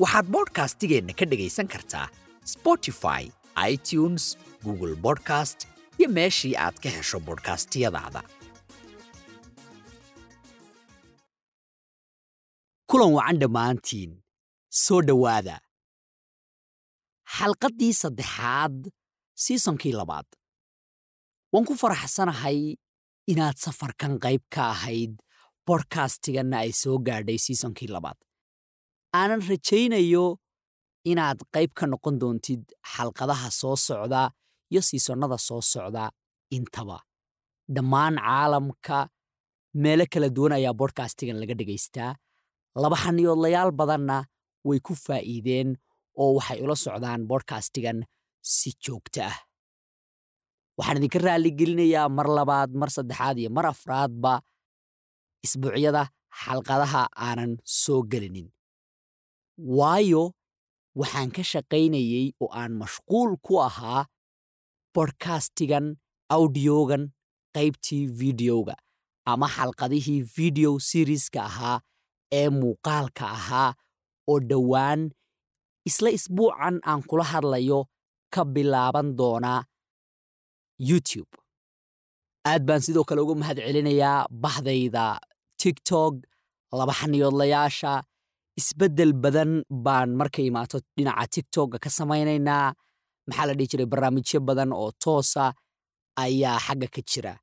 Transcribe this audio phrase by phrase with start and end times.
[0.00, 2.06] waxaad bodhkastigeenna ka dhegaysan kartaa
[2.54, 3.22] spotify
[3.72, 5.66] itunes google bodcast
[5.98, 8.22] iyo meeshii aad ka hesho bodhkastiyadaada
[12.90, 14.10] kulan wacan dhammaantiin.
[14.84, 15.56] Soo dhowaada.
[17.36, 18.88] Xalqaddii saddexaad
[19.44, 20.26] siisonkii labaad.
[21.52, 22.76] Waan ku faraxsanahay
[23.32, 25.12] inaad safarkan qayb ka ahayd
[25.66, 28.18] bodhkastiganna ay soo gaadhay siisonkii labaad
[29.18, 30.24] aanan rajaynayo
[31.10, 32.62] inaad qayb ka noqon doontid
[32.94, 34.22] xalqadaha soo socda
[34.72, 36.04] iyo siisonnada soo socda
[36.56, 36.98] intaba.
[37.74, 38.98] Dhammaan caalamka
[39.82, 42.12] meelo kala duwan ayaa bodhkastigan laga dhegaystaa
[42.82, 44.16] laba xaniyoodlayaal badanna
[44.68, 45.68] way ku faa'iideen
[46.22, 47.98] oo waxay ula socdaan bodhkastigan
[48.54, 49.36] si joogto ah.
[50.78, 54.32] Waxaan idinka raalligelinayaa mar labaad mar saddexaad iyo mar afraadba
[55.46, 56.02] isbuucyada
[56.42, 58.48] xalqadaha aanan soo gelinin
[59.78, 60.22] waayo
[61.00, 64.04] waxaan ka shaqaynayey oo aan mashquul ku ahaa
[64.94, 65.86] bodhkastigan
[66.36, 67.04] audiogan
[67.56, 68.74] qaybtii videoga
[69.32, 71.78] ama xalqadihii video serieska ahaa
[72.38, 73.70] ee muuqaalka ahaa
[74.30, 75.00] oo dhowaan
[75.88, 77.80] isla isbuucan aan kula hadlayo
[78.34, 79.60] ka bilaaban doonaa
[80.88, 81.32] youtube.
[82.50, 85.04] Aad baan sidoo kale uga mahad celinayaa bahdayda
[85.60, 86.14] tiktok
[86.78, 87.92] laba xaniyoodlayaasha
[88.60, 89.52] isbeddel badan
[89.84, 92.68] baan markay imaato dhinaca tiktokga ka samaynaynaa.
[93.28, 93.86] Maxaa la dhihi jiray?
[93.92, 95.44] Barnaamijyo badan oo toosa
[96.24, 97.34] ayaa xagga ka jira.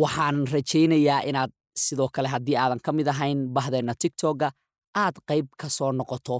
[0.00, 1.50] Waxaan rajaynayaa inaad
[1.84, 4.48] sidoo kale haddii aadan ka mid ahayn bahdeenna tiktokga
[5.02, 6.36] aad qayb ka soo noqoto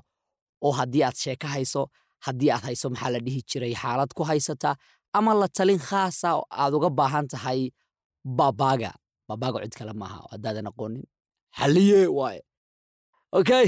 [0.66, 1.82] oo haddii aad sheeko hayso
[2.26, 3.72] haddii aad hayso maxaa la dhihi jiray?
[3.82, 4.70] Xaalad ku haysata
[5.16, 7.60] ama la talin khaasa oo aad uga baahan tahay
[8.38, 8.90] babaga
[9.28, 11.04] babaga cid kale maaha haddaadan aqoonin.
[11.58, 12.40] Xaliye waaye.
[13.38, 13.66] Okay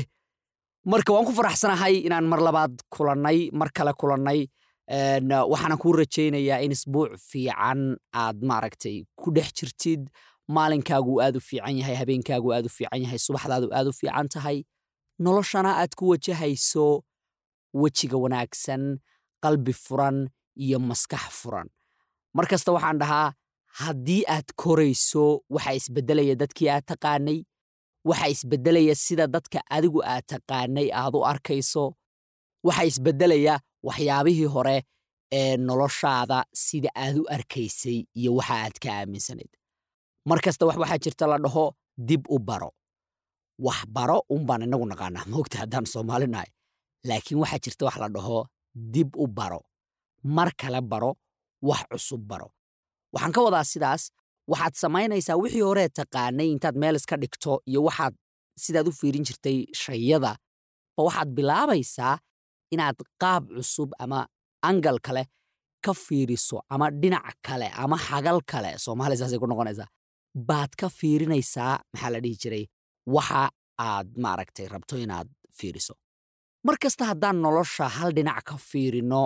[0.85, 4.41] marka waan ku faraxsanahay inaan mar labaad kulannay mar kale kulannay
[5.53, 10.09] waxaana kuu rajaynayaa in isbuuc fiican aad maaragtay ku dhex jirtid
[10.49, 14.59] maalinkaagu aad u fiican yahay habeenkaagu aad u fiican yahay subaxdaadu aad u fiican tahay.
[15.25, 17.05] Noloshana aad ku wajahayso
[17.75, 18.99] wejiga wanaagsan
[19.45, 21.69] qalbi furan iyo maskax furan.
[22.35, 23.33] Mar kasta waxaan dhahaa
[23.81, 27.39] haddii aad korayso waxa isbeddelaya dadkii aad taqaanay
[28.09, 31.85] waxa isbeddelaya sida dadka adigu aad taqaanay aad u arkayso.
[32.67, 33.55] Waxa isbeddelaya
[33.87, 34.77] waxyaabihii hore
[35.33, 39.53] ee noloshaada sida aad u arkaysay iyo waxa aad ka aaminsanayd.
[40.29, 41.65] Mar kasta wax waxaa jirta la dhaho
[42.09, 42.71] dib u baro.
[43.67, 46.51] Wax baro unbaan inagu naqaanaa moogta haddaan soomaalinahay.
[47.09, 48.39] Laakiin waxaa jirta wax la dhaho
[48.95, 49.61] dib u baro.
[50.37, 51.13] Mar kale baro
[51.69, 52.49] wax cusub baro.
[53.13, 54.03] Waxaan ka wadaa sidaas
[54.51, 58.15] waxaad samaynaysaa wixii horee taqaanay intaad meel iska dhigto iyo waxaad
[58.65, 60.33] sidaad u fiirin jirtay shayada.
[60.97, 62.15] Ba waxaad bilaabaysaa
[62.75, 64.21] inaad qaab cusub ama
[64.69, 65.23] angal kale
[65.85, 69.89] ka fiiriso ama dhinac kale ama xagal kale soomaaliya saasay ku noqonaysaa.
[70.49, 72.65] Baad ka fiirinaysaa maxaa la dhihi jiray
[73.15, 73.43] waxa
[73.89, 75.29] aad maaragtay rabto inaad
[75.59, 75.95] fiiriso.
[76.67, 79.23] Mar kasta haddaan nolosha hal dhinac ka fiirino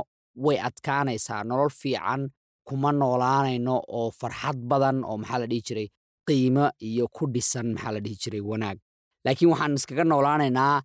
[0.46, 2.22] way adkaanaysaa nolol fiican
[2.68, 5.88] kuma noolaanayno oo farxad badan oo maxaa la dhihi jiray
[6.28, 8.78] qiimo iyo ku dhisan maxaa la dhihi jiray wanaag.
[9.24, 10.82] Laakiin waxaan iskaga noolaanaynaa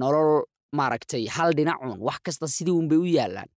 [0.00, 0.30] nolol
[0.78, 3.48] maaragtay hal dhinacun wax kasta sidii unbay u yaallaan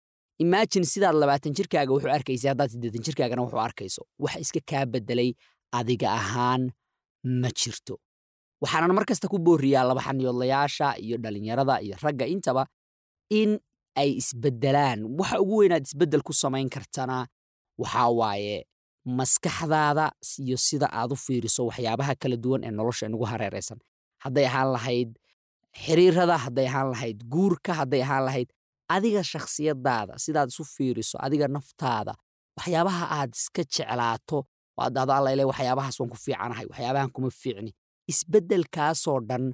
[0.44, 4.02] imaajin sidaad labaatan jirkaaga wuxuu arkaysa haddaad siddeetan jirkaagana wuxuu arkayso.
[4.24, 5.30] Waxa iska kaa beddelay
[5.78, 6.64] adiga ahaan
[7.42, 7.96] ma jirto.
[8.62, 12.64] Waxaanan mar kasta ku booriyaa laba xaniyoodlayaasha iyo dhallinyarada iyo ragga intaba
[13.40, 13.52] in
[14.02, 15.00] ay isbeddelaan.
[15.20, 17.18] Waxa ugu weynaad isbeddel ku samayn kartana
[17.82, 18.58] waxaa waaye
[19.20, 20.06] maskaxdaada
[20.46, 23.80] iyo sida aad u fiiriso waxyaabaha kala duwan ee nolosha inugu hareeraysan.
[24.24, 25.10] Hadday ahaan lahayd
[25.86, 28.50] xiriirada hadday ahaan lahayd guurka hadday ahaan lahayd
[28.96, 32.14] adiga shakhsiyadaada sidaad isu fiiriso adiga naftaada
[32.58, 34.38] waxyaabaha aad iska jeclaato
[34.78, 37.72] waad dhahdo allaile waxyaabahaas waan ku fiicanahay waxyaabahan kuma fiicni.
[38.12, 39.46] Isbeddelkaasoo dhan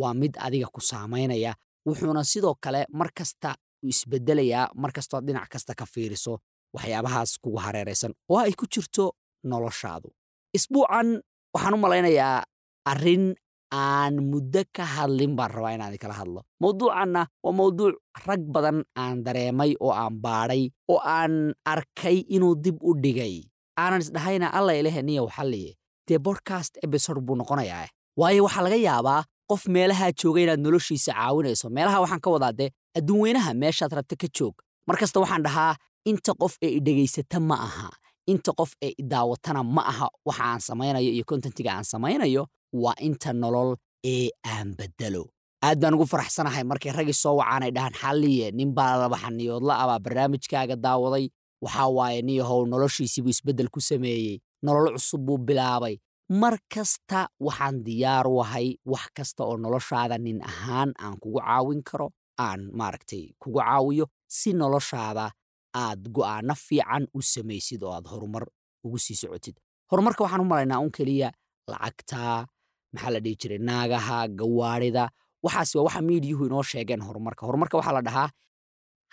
[0.00, 1.52] waa mid adiga ku saamaynaya
[1.86, 3.50] wuxuuna sidoo kale mar kasta
[3.84, 6.32] u isbeddelayaa mar kastoo dhinac kasta ka fiiriso
[6.74, 9.04] waxyaabahaas kugu hareeraysan oo ay ku jirto
[9.50, 10.08] noloshaadu.
[10.56, 11.08] Isbuucan
[11.54, 12.44] waxaan u malaynayaa
[12.92, 13.34] arrin
[13.74, 16.40] aan muddo ka hadlin baan rabaa inaan idinkala hadlo.
[16.62, 17.94] Mawduucanna waa mawduuc
[18.26, 20.62] rag badan aan dareemay oo aan baadhay
[20.92, 23.42] oo aan arkay inuu dib u dhigay.
[23.80, 25.72] Aanan isdhahayna alla ilahe niyow xalliye.
[26.08, 27.88] Dee bodcast ebisode buu noqonayaa
[28.20, 31.66] waayo waxaa laga yaabaa qof meelahaa jooga inaad noloshiisa caawinayso.
[31.76, 32.68] Meelaha waxaan ka wadaa dee
[32.98, 34.54] adduun weynaha meeshaad rabta ka joog.
[34.86, 35.72] Mar kasta waxaan dhahaa
[36.10, 37.88] inta qof ee idhegaysata ma aha.
[38.32, 40.08] Inta qof ee idaawatana ma aha.
[40.26, 42.42] Waxa aan samaynayo iyo kontentiga aan samaynayo
[42.82, 43.70] waa inta nolol
[44.12, 45.24] ee aan bedelo.
[45.64, 50.76] Aad baan ugu faraxsanahay markay raggii soo wacaanay dhahaan xalliye ninbaa laba xaniyoodla abaa barnaamijkaaga
[50.84, 51.26] daawaday.
[51.64, 54.36] Waxaa waaye niyahow noloshiisiibuu isbeddel ku sameeyey.
[54.64, 55.96] Nolol cusub buu bilaabay.
[56.40, 61.80] Mar kasta waxaan diyaar u ahay wax kasta oo noloshaada nin ahaan aan kugu caawin
[61.88, 62.08] karo
[62.40, 65.26] aan maaragtay kugu caawiyo si noloshaada
[65.74, 68.44] aad go'aano fiican u samaysid oo aad horumar
[68.84, 69.56] ugu sii socotid.
[69.90, 71.28] Horumarka waxaan u malaynaa un keliya
[71.70, 72.46] lacagta
[72.92, 75.04] maxaa la dhihi jiray naagaha gawaarida
[75.44, 77.46] waxaas waa waxa miidiyuhu inoo sheegeen horumarka.
[77.46, 78.28] Horumarka waxaa la dhahaa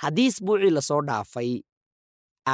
[0.01, 1.51] haddii isbuucii la soo dhaafay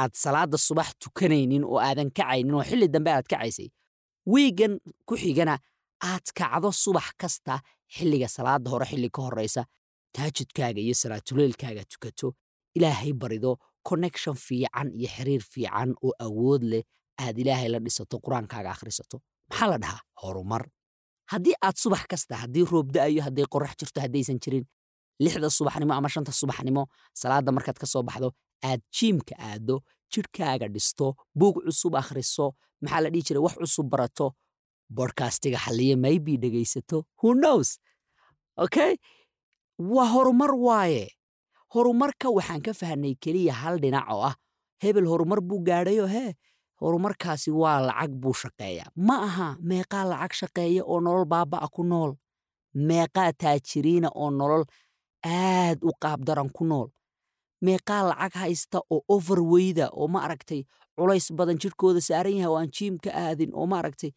[0.00, 3.68] aad salaada subax tukanaynin oo aadan kacaynin oo xilli dambe aad kacaysay
[4.32, 4.74] wiigan
[5.08, 5.54] ku xigana
[6.10, 7.54] aad kacdo subax kasta
[7.94, 9.62] xilliga salaada hore xilli ka horraysa
[10.16, 12.28] taajudkaaga iyo salaatuleylkaaga tukato
[12.76, 13.50] ilaahay barido
[13.88, 16.82] connection fiican iyo xiriir fiican oo awood leh
[17.22, 19.16] aad ilaahay la dhisato qur'aankaaga akhrisato
[19.50, 20.00] maxaa la dhahaa?
[20.22, 20.62] Horumar.
[21.32, 24.64] Haddii aad subax kasta haddii roob da'ayo hadday qorax jirto haddaysan jirin
[25.24, 26.82] lixda subaxnimo ama shanta subaxnimo
[27.20, 28.28] salaadda markaad ka soo baxdo
[28.68, 29.76] aad jiimka aaddo
[30.12, 31.06] jidhkaaga dhisto
[31.38, 32.46] buug cusub akhriso
[32.82, 33.42] maxaa la dhihi jiray?
[33.46, 34.26] Wax cusub barato
[34.96, 37.68] bodkastiga xalliye maybe dhegaysato who knows?
[38.64, 38.92] Okay?
[39.78, 41.04] Waa horumar waaye
[41.74, 44.34] horumarka waxaan ka fahnay keliya hal dhinac oo ah
[44.82, 46.32] hebel horumar buu gaadhayo hee
[46.80, 52.12] horumarkaasi waa lacag buu shaqeeyaa ma aha meeqaa lacag shaqeeya oo nolol baaba'a ku nool
[52.88, 54.64] meeqaa taajiriina oo nolol
[55.24, 56.88] aad u qaabdaran ku nool
[57.66, 60.62] meeqaa lacag haysta oo overweyda oo ma aragtay
[60.96, 64.10] culays badan jidhkooda saaran yahay oo aan jiimka aadin oo ma aragtay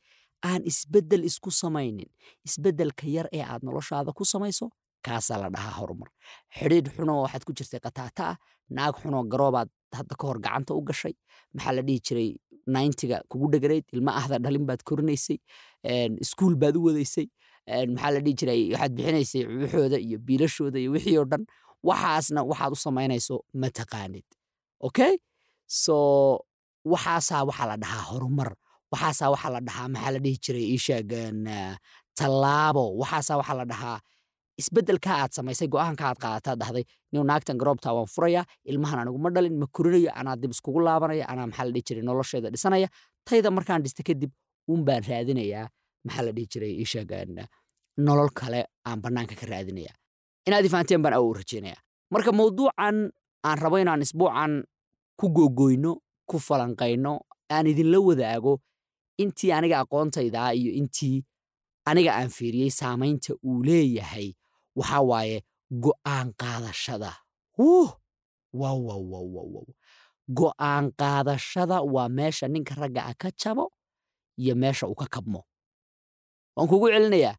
[0.50, 2.10] aan isbeddel isku samaynin
[2.48, 4.70] isbeddelka yar ee aad noloshaada ku samayso
[5.06, 6.10] kaasaa la dhahaa horumar
[6.58, 8.36] xidhiidh xunoo waxaad ku jirtay kataata ah
[8.78, 11.14] naag xunoo garoobaad hadda ka hor gacanta u gashay.
[11.56, 12.30] Maxaa la dhihi jiray
[12.74, 15.38] nayntiga kugu dheganayd ilma ahda dhalin baad korinaysay
[16.24, 17.28] iskuul baad u wadaysay.
[17.94, 21.44] Maxaa la dhihi jiray waxaad bixinaysay wuxooda iyo biilashooda iyo wixii oo dhan.
[21.90, 24.28] Waxaasna waxaad u samaynayso ma taqaanid
[24.88, 25.14] okay
[25.84, 25.96] so
[26.94, 28.50] waxaasaa waxaa la dhahaa horumar
[28.94, 31.38] waxaasaa waxaa la dhahaa maxaa la dhihi jiray iisheegan
[32.20, 32.84] tallaabo.
[33.02, 33.98] Waxaasaa waxaa la dhahaa
[34.62, 38.42] isbeddelkaa aad samaysay go'aanka aad qaadataa dhahday niw naagtan garoobtaa waan furaya
[38.72, 42.50] ilmahan aniguma dhalin ma korinayo anaa dib iskugu laabanaya anaa maxaa la dhihi jiray nolosheeda
[42.54, 42.88] dhisanaya.
[43.28, 44.32] Tayda markaan dhista kadib
[44.70, 45.66] uun raadinayaa
[46.06, 47.30] maxaa la dhihi jiray iisheegan
[48.06, 49.94] nolol kale aan bannaanka ka raadinaya
[50.48, 51.78] inaad ifahanteen baan awow rajeynaya
[52.14, 52.98] marka mawduucan
[53.48, 54.54] aan rabo inaan isbuucan
[55.20, 55.92] ku googoyno
[56.30, 57.14] ku falanqayno
[57.56, 58.54] aan idinla wadaago
[59.24, 61.18] intii aniga aqoontaydaa iyo intii
[61.90, 64.28] aniga aan fiiriyey saamaynta uu leeyahay
[64.80, 65.38] waxaa waaye
[65.84, 67.12] go'aan qaadashada.
[70.40, 73.66] Go'aan qaadashada waa meesha ninka ragga ah ka jabo
[74.40, 75.42] iyo meesha uu ka kabmo.
[76.56, 77.36] Waan kugu celinayaa.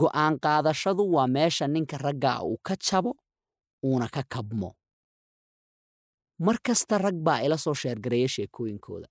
[0.00, 3.16] Go'aan qaadashadu waa meesha ninka ragga ah uu ka jabo
[3.84, 4.70] uuna ka kabmo.
[6.44, 9.08] Mar kasta rag baa ila soo sheergareeya sheekooyinkooda.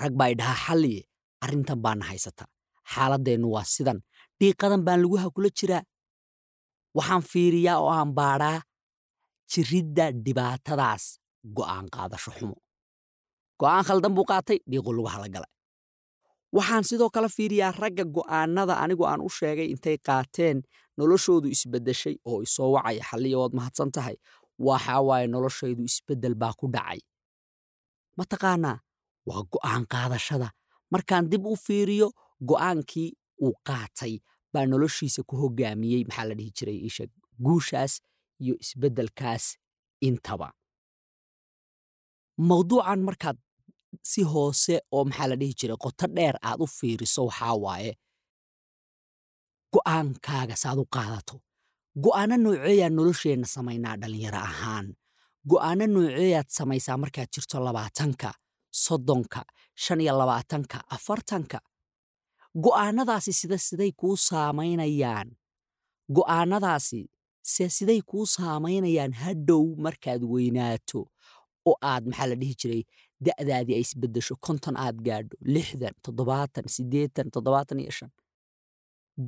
[0.00, 1.02] Rag baa idhahaa xalliye
[1.44, 2.44] arrintan baana haysata.
[2.92, 3.98] Xaaladdeennu waa sidan.
[4.40, 5.82] Dhiiqadan baan laguha kula jiraa
[6.98, 8.58] waxaan fiiriyaa oo aan baadhaa
[9.52, 11.04] jiridda dhibaatadaas
[11.56, 12.56] go'aan qaadasho xumo.
[13.60, 15.52] Go'aan khaldan buu qaatay dhiiqu lugaha la galay
[16.56, 20.56] waxaan sidoo kale fiiriyaa ragga go'aanada anigu aan u sheegay intay qaateen
[20.98, 24.16] noloshoodu isbeddeshay oo isoo wacaya xalliya mahadsan tahay.
[24.66, 27.00] Waxaa waaye noloshaydu isbeddel baa ku dhacay.
[28.16, 28.78] Ma taqaanaa
[29.28, 30.48] waa go'aan qaadashada.
[30.92, 32.06] Markaan dib u fiiriyo
[32.48, 33.10] go'aankii
[33.44, 34.14] uu qaatay
[34.52, 37.04] baa noloshiisa ku hoggaamiyey maxaa la dhihi jiray isha
[37.44, 37.92] guushaas
[38.42, 39.44] iyo isbeddelkaas
[40.08, 40.48] intaba.
[42.48, 43.38] Mawduucan markaad
[44.10, 47.92] si hoose oo maxaa la dhihi jiray qoto dheer aad u fiiriso waxaa waaye
[49.74, 51.34] go'aankaaga saad u qaadato.
[52.04, 54.86] Go'aano nooceeyaa nolosheenna samaynaa dhallinyaro ahaan.
[55.50, 58.28] Go'aano nooceeyaad samaysaa markaad jirto labaatanka
[58.84, 59.40] soddonka
[59.82, 61.58] shan iyo labaatanka afartanka
[62.56, 65.36] go'aanadaasi sida siday kuu saamaynayaan.
[66.12, 67.00] Go'aanadaasi
[67.42, 71.00] se siday kuu saamaynayaan hadhow markaad weynaato
[71.68, 72.82] oo aad maxaa la dhihi jiray
[73.26, 78.10] da'daadii ay isbeddesho konton aad gaadho lixdan toddobaatan siddeetan toddobaatan iyo shan.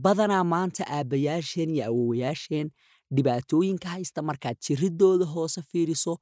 [0.03, 2.69] Badanaa maanta aabbayaasheen iyo awowayaasheen
[3.17, 6.13] dhibaatooyinka haysta markaad jirridooda hoose fiiriso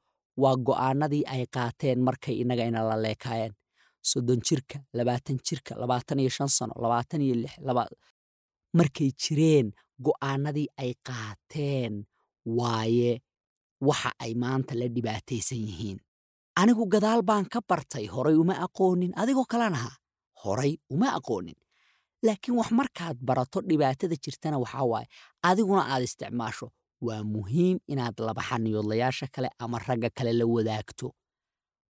[0.43, 3.52] waa go'aanadii ay qaateen markay innaga ina leekaayeen
[4.02, 7.55] soddon jirka labaatan jirka labaatan iyo shan sano labaatan iyo lix
[8.78, 9.73] markay jireen
[10.05, 11.95] go'aanadii ay qaateen
[12.59, 13.12] waaye
[13.81, 15.99] waxa ay maanta la dhibaataysan yihiin.
[16.61, 19.12] Anigu gadaal baan ka bartay horay uma aqoonin.
[19.21, 19.90] Adigoo kalanaha
[20.45, 21.55] horay uma aqoonin.
[22.25, 25.07] Laakiin wax markaad barato dhibaatada jirtana waxaa waaye
[25.49, 26.67] adiguna aad isticmaasho.
[27.07, 31.07] Waa muhiim inaad laba xaniyoodlayaasha kale ama ragga kale la wadaagto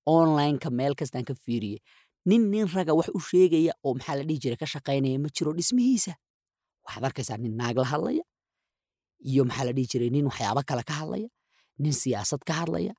[0.07, 1.79] onlineka meel kastaan ka fiiriye.
[2.27, 5.53] Nin nin raga wax u sheegaya oo maxaa la dhihi jira ka shaqaynaya ma jiro
[5.53, 6.13] dhismihiisa.
[6.87, 8.23] Waxaad arkaysaa nin naag la hadlaya
[9.31, 11.29] iyo maxaa la dhihi jiray nin waxyaabo kale ka hadlaya
[11.83, 12.93] nin siyaasad ka hadlaya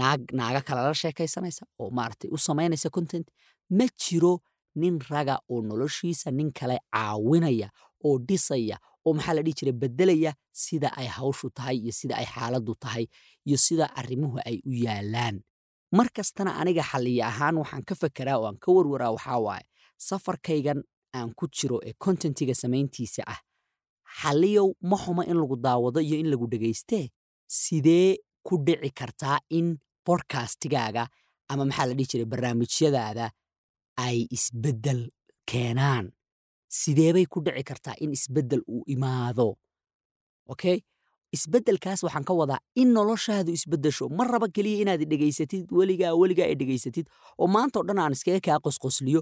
[0.00, 3.26] naag naaga kale la sheekaysanaysa oo maaragtay u samaynaysa content.
[3.70, 4.40] Ma jiro
[4.80, 7.68] nin raga oo noloshiisa nin kale caawinaya
[8.06, 8.76] oo dhisaya
[9.06, 13.04] oo maxaa la dhihi jiray beddelaya sida ay hawshu tahay iyo sida ay xaaladdu tahay
[13.46, 15.36] iyo sida arrimuhu ay u yaalaan
[15.96, 19.64] mar kastana aniga xalliya ahaan waxaan ka fekeraa oo aan ka warwaraa waxaa waaye
[20.08, 20.80] safarkaygan
[21.18, 23.40] aan ku jiro ee contentiga samayntiisa ah
[24.20, 27.06] xalliyow ma xumo in lagu daawado iyo in lagu dhegaystee
[27.60, 29.66] sidee ku dhici kartaa in
[30.06, 31.04] bodkastigaaga
[31.50, 33.26] ama maxaa la dhihi jiray barnaamijyadaada
[34.06, 35.00] ay isbeddel
[35.50, 36.06] keenaan?
[36.78, 39.48] Sideebay ku dhici kartaa in isbeddel uu imaado?
[40.52, 40.76] Okay
[41.36, 44.08] isbeddelkaas waxaan ka wadaa in noloshaadu isbeddesho.
[44.18, 47.06] Ma raba keliya inaad dhegaysatid weligaa weligaa ay dhegaysatid
[47.38, 49.20] oo maanta o dhan aan iskaga kaa qosqosliyo.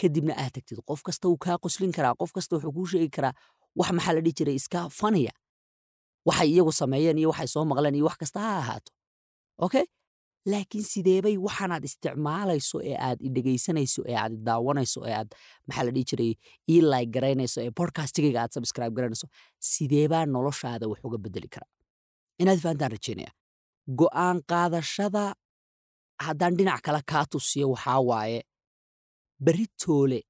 [0.00, 3.32] Kadibna aad tagtid qof kasta wuu kaa qoslin karaa qof kasta wuxuu kuu sheegi karaa
[3.78, 4.54] wax maxaa la dhihi jiray?
[4.60, 5.32] Iska faniya.
[6.28, 8.90] Waxay iyagu sameeyeen iyo waxay soo maqleen iyo wax kasta ha ahaato.
[9.66, 9.84] Okay
[10.50, 15.30] laakiin sideebay waxaanaad isticmaalayso ee aad idhegaysanayso ee aad idaawanayso ee aad
[15.66, 16.32] maxaa la dhihi jiray
[16.74, 19.26] ii garaynayso ee podcastigayga aad subscribe garanayso
[19.72, 21.70] sideebaa noloshaada wax uga bedeli karaa?
[22.42, 23.30] Inaad fahantaan rajeynaya
[24.00, 25.22] go'aan qaadashada
[26.26, 28.40] haddaan dhinac kale kaa tusiyo waxaa waaye
[29.44, 30.20] beritoole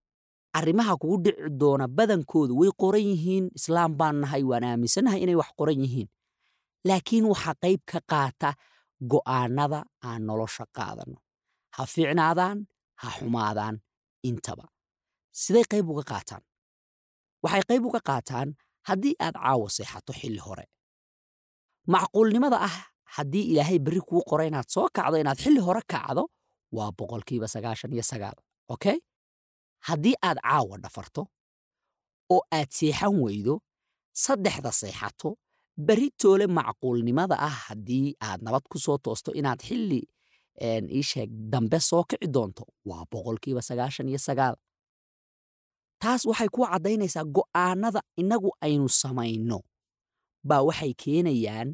[0.59, 5.51] arrimaha kugu dhici doona badankoodu way qoran yihiin islaam baan nahay waan aaminsannahay inay wax
[5.59, 6.09] qoran yihiin.
[6.89, 8.51] Laakiin waxaa qayb ka qaata
[9.13, 11.19] go'aanada aan nolosha qaadanno
[11.77, 12.59] ha fiicnaadaan
[13.01, 13.77] ha xumaadaan
[14.29, 14.67] intaba.
[15.41, 16.43] Siday qayb uga qaataan?
[17.45, 18.49] Waxay qayb uga qaataan
[18.89, 20.65] haddii aad caawa seexato xilli hore.
[21.93, 22.77] Macquulnimada ah
[23.17, 26.23] haddii ilaahay berri kuu qoro inaad soo kacdo inaad xilli hore kacdo
[26.77, 28.37] waa boqolkiiba sagaashan iyo sagaal
[28.75, 28.97] okay
[29.89, 31.23] haddii aad caawa dhafarto
[32.35, 33.55] oo aad seexan weydo
[34.25, 35.29] saddexda seexato
[35.77, 40.01] beritoole macquulnimada ah haddii aad nabad ku soo toosto inaad xilli
[40.97, 44.57] ii sheeg dambe soo kici doonto waa boqolkiiba sagaashan iyo sagaal.
[46.01, 49.59] Taas waxay ku caddaynaysaa go'aanada innagu aynu samayno.
[50.49, 51.69] Baa waxay keenayaan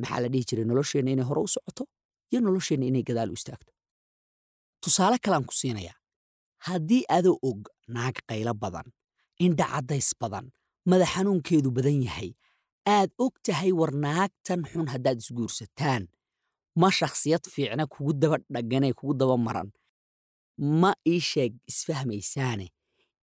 [0.00, 1.84] maxaa la dhihi jiray nolosheenna inay hore u socoto
[2.32, 3.72] iyo nolosheenna inay gadaal u istaagto.
[4.82, 5.96] Tusaale kalaan ku siinayaa
[6.66, 7.60] haddii adoo og
[7.94, 8.88] naag qaylo badan
[9.44, 10.46] indha caddays badan
[10.90, 12.30] madax xanuunkeedu badan yahay
[12.86, 16.02] aad og tahay war naagtan xun haddaad isguursataan.
[16.80, 19.68] Ma shakhsiyad fiicna kugu daba dhagganee kugu daba maran.
[20.80, 22.66] Ma ii sheeg isfahmaysaane.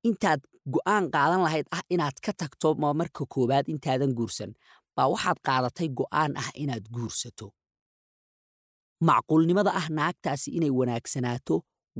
[0.07, 0.41] Intaad
[0.73, 4.51] go'aan qaadan lahayd ah inaad ka tagto ma marka koowaad intaadan guursan.
[4.95, 7.47] Baa waxaad qaadatay go'aan ah inaad guursato.
[9.07, 11.55] Macquulnimada ah naagtaasi inay wanaagsanaato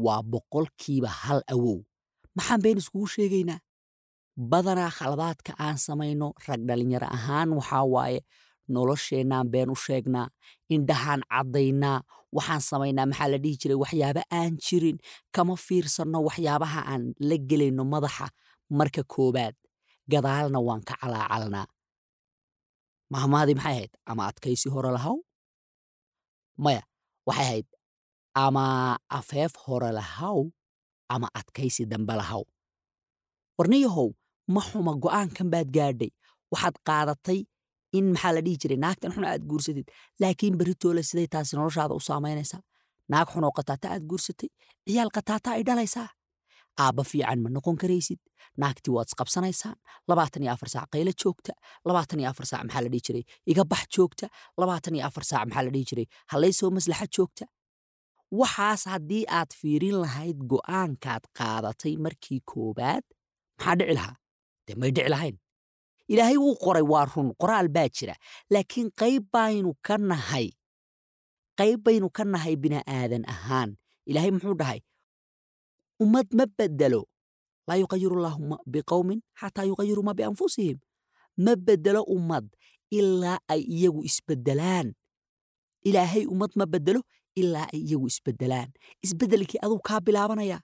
[0.06, 1.80] waa boqolkiiba hal awow.
[2.36, 3.60] Maxaan been iskugu sheegaynaa
[4.38, 8.20] badanaa khaladaadka aan samayno rag dhallinyaro ahaan waxaa waaye
[8.74, 10.28] nolosheennaan been u sheegnaa
[10.76, 11.98] indhahaan caddaynaa
[12.38, 14.98] waxaan samaynaa maxaa la dhihi jiray waxyaaba aan jirin
[15.36, 18.28] kama fiirsanno waxyaabaha aan la gelayno madaxa.
[18.78, 19.56] Marka koowaad
[20.12, 21.66] gadaalna waan ka calaacalnaa
[23.14, 23.92] mahmaadii maxay ahayd?
[24.10, 25.18] Ama adkaysi hore lahaw
[26.64, 26.84] maya
[27.28, 27.68] waxay ahayd
[28.46, 28.66] ama
[29.20, 30.40] afeef hore lahaw
[31.14, 32.44] ama adkaysi dambe lahaw
[33.58, 34.10] warniyahow
[34.54, 36.12] ma xuma go'aankan baad gaadhay.
[36.52, 37.40] Waxaad qaadatay
[37.98, 38.78] in maxaa la dhihi jiray?
[38.84, 39.88] Naagtan xun aad guursatid
[40.22, 42.62] laakiin beritoole siday taasi noloshaada u saamaynaysaa
[43.12, 44.50] naag xunoo qataata aad guursatay
[44.88, 46.10] ciyaal qataata ay dhalaysaa.
[46.84, 48.20] Aabba fiican ma noqon karaysid.
[48.62, 49.76] Naagtii waad isqabsanaysaan
[50.10, 51.52] labaatan iyo afar saac qaylo joogta.
[51.88, 53.24] Labaatan iyo afar saac maxaa la dhihi jiray?
[53.52, 54.26] Iga bax joogta.
[54.62, 56.06] Labaatan iyo afar saac maxaa la dhihi jiray?
[56.32, 57.46] Hallaysoo maslaxa joogta.
[58.40, 63.04] Waxaas haddii aad fiirin lahayd go'aankaad qaadatay markii koowaad
[63.58, 64.16] maxaa dhici lahaa
[64.68, 65.36] dee may dhici lahayn
[66.12, 68.16] ilaahay wuu qoray waa run qoraal baa jira
[68.54, 70.48] laakiin qayb baynu ka nahay
[71.60, 73.70] qayb baynu ka nahay bini'aadan ahaan
[74.10, 74.80] ilaahay muxuu dhahay
[76.04, 77.02] ummad ma beddelo
[77.68, 78.44] laa yuqayiru llaahu
[78.74, 80.78] biqowmin xataa yuqayiru ma bianfusihim
[81.44, 82.46] ma bedelo ummad
[83.00, 84.88] ilaa ay iyagu isbedelaan
[85.90, 87.02] ilaahay ummad ma bedelo
[87.42, 88.70] ilaa ay iyagu isbedelaan
[89.06, 90.58] isbedelkii aduu kaa bilaabanaya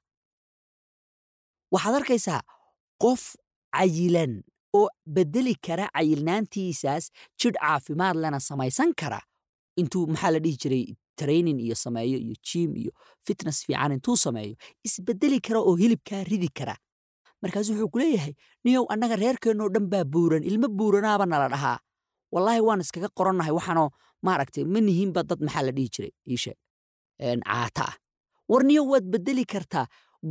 [1.73, 2.41] waxaad arkaysaa
[3.03, 3.21] qof
[3.75, 4.33] cayilan
[4.79, 7.05] oo bedeli kara cayilnaantiisaas
[7.39, 9.19] jidh caafimaad lena samaysan kara.
[9.79, 10.85] Intuu maxaa la dhihi jiray?
[11.19, 12.91] Training iyo sameeyo iyo jiim iyo
[13.25, 14.55] fitness fiican intuu sameeyo.
[14.87, 16.75] Isbedeli kara oo hilibkaa ridi kara.
[17.41, 18.33] Markaasu wuxuu ku leeyahay
[18.65, 21.77] niyow annaga reerkeennoo dhan baa buuran ilmo buuranaaba nala dhahaa.
[22.33, 23.89] Wallaahi waan iskaga qorannahay waxaanoo
[24.25, 26.11] maaragtay ma nihiinba dad maxaa la dhihi jiray?
[26.31, 26.57] Iisheeg
[27.45, 27.95] caata ah.
[28.49, 29.85] War niyow waad bedeli kartaa.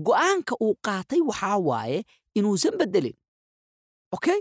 [0.07, 1.99] Go'aanka uu qaatay waxaa waaye
[2.35, 3.15] inuusan bedelin
[4.17, 4.39] okay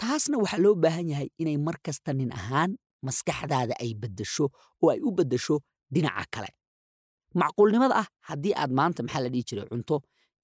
[0.00, 2.70] taasna waxaa loo baahan yahay inay mar kasta nin ahaan
[3.06, 4.44] maskaxdaada ay beddesho
[4.82, 5.56] oo ay u beddesho
[5.94, 6.50] dhinaca kale.
[7.40, 9.96] Macquulnimada ah haddii aad maanta maxaa la dhihi jiray cunto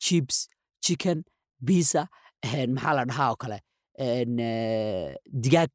[0.04, 0.36] jibs
[0.84, 1.18] chicken
[1.66, 2.02] bisa
[2.74, 3.58] maxaa la dhahaa oo kale
[5.42, 5.70] digaag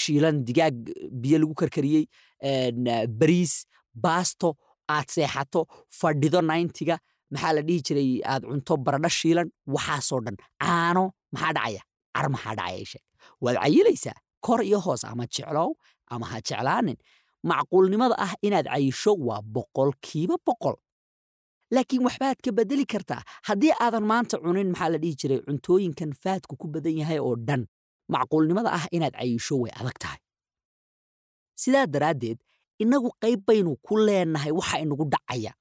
[0.00, 0.76] shiilan digaag
[1.22, 2.04] biyo lagu karkariyey
[3.20, 3.54] bariis
[4.04, 4.48] baasto
[4.94, 5.60] aad seexato
[6.00, 6.96] fadhido nayntiga
[7.32, 11.82] maxaa la dhihi jiray aad cunto baradho shiilan waxaasoo dhan caano maxaa dhacaya
[12.14, 13.04] car maxaa isheeg
[13.44, 14.16] waad cayilaysaa
[14.46, 15.70] kor iyo hoos ama jeclow
[16.14, 16.96] ama ha jeclaanin
[17.50, 20.76] macquulnimada ah inaad cayisho waa boqolkiiba boqol
[21.74, 26.54] laakiin waxbaad ka bedeli kartaa haddii aadan maanta cunin maxaa la dhihi jiray cuntooyinkan faadku
[26.60, 27.62] ku badan yahay oo dhan
[28.14, 30.20] macquulnimada ah inaad cayisho way adag tahay
[31.62, 32.38] sidaa daraaddeed
[32.82, 35.52] innagu qayb baynu ku leennahay waxa inagu dhacaya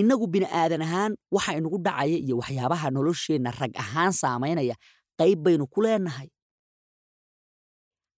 [0.00, 4.74] innagu bini'aadan ahaan waxa inagu dhacaya iyo waxyaabaha nolosheenna rag ahaan saamaynaya
[5.18, 6.28] qayb baynu ku leennahay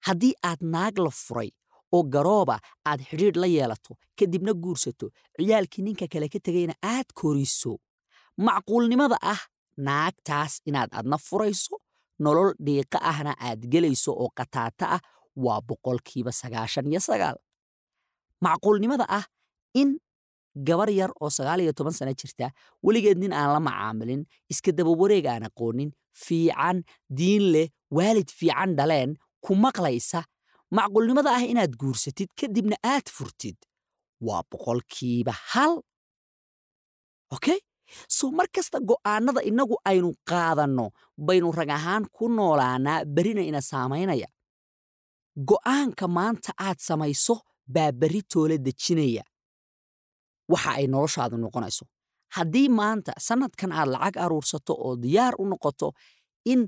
[0.06, 1.50] haddii aad naag la furay
[1.96, 2.56] oo garooba
[2.90, 7.72] aad xidhiidh la yeelato kadibna guursato ciyaalkii ninka kale ka tegayna aad koriso
[8.46, 9.40] macquulnimada ah
[9.86, 11.74] naagtaas inaad adna furayso
[12.24, 15.02] nolol dhiiqa ahna aad gelayso oo qataata ah
[15.44, 17.36] waa boqolkiiba sagaashan iyo sagaal.
[18.44, 19.24] Macquulnimada ah
[19.80, 19.88] in
[20.68, 22.50] gabar yar oo sagaal iyo toban sana jirta
[22.82, 25.90] weligeed nin aan la macaamilin iska daba wareeg aan aqoonin
[26.24, 26.82] fiican
[27.18, 30.24] diin leh waalid fiican dhaleen ku maqlaysa.
[30.76, 33.56] Macquulnimada ah inaad guursatid kadibna aad furtid.
[34.20, 35.74] Waa boqolkiiba hal.
[37.34, 37.58] Okay
[38.08, 40.86] so mar kasta go'aanada innagu aynu qaadanno
[41.26, 44.26] baynu rag ahaan ku noolaanaa berina ina saamaynaya.
[45.48, 47.34] Go'aanka maanta aad samayso
[47.74, 49.22] baa berri toola dejinaya
[50.52, 51.84] waxa ay noloshaadu noqonayso.
[52.36, 55.88] Haddii maanta sannadkan aad lacag aruursato oo diyaar u noqoto
[56.52, 56.60] in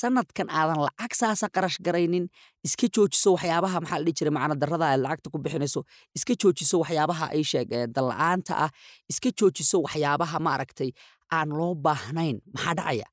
[0.00, 2.24] sanadkan aadan lacag saasa qarash garaynin
[2.66, 5.80] iska joojiso waxyaabaha maxaa la dhihi jiray macna darrada aad lacagta ku bixinayso
[6.16, 8.70] iska joojiso waxyaabaha ay sheeg dalla'aanta ah
[9.10, 10.90] iska joojiso waxyaabaha maaragtay
[11.36, 13.06] aan loo baahnayn maxaa dhacaya?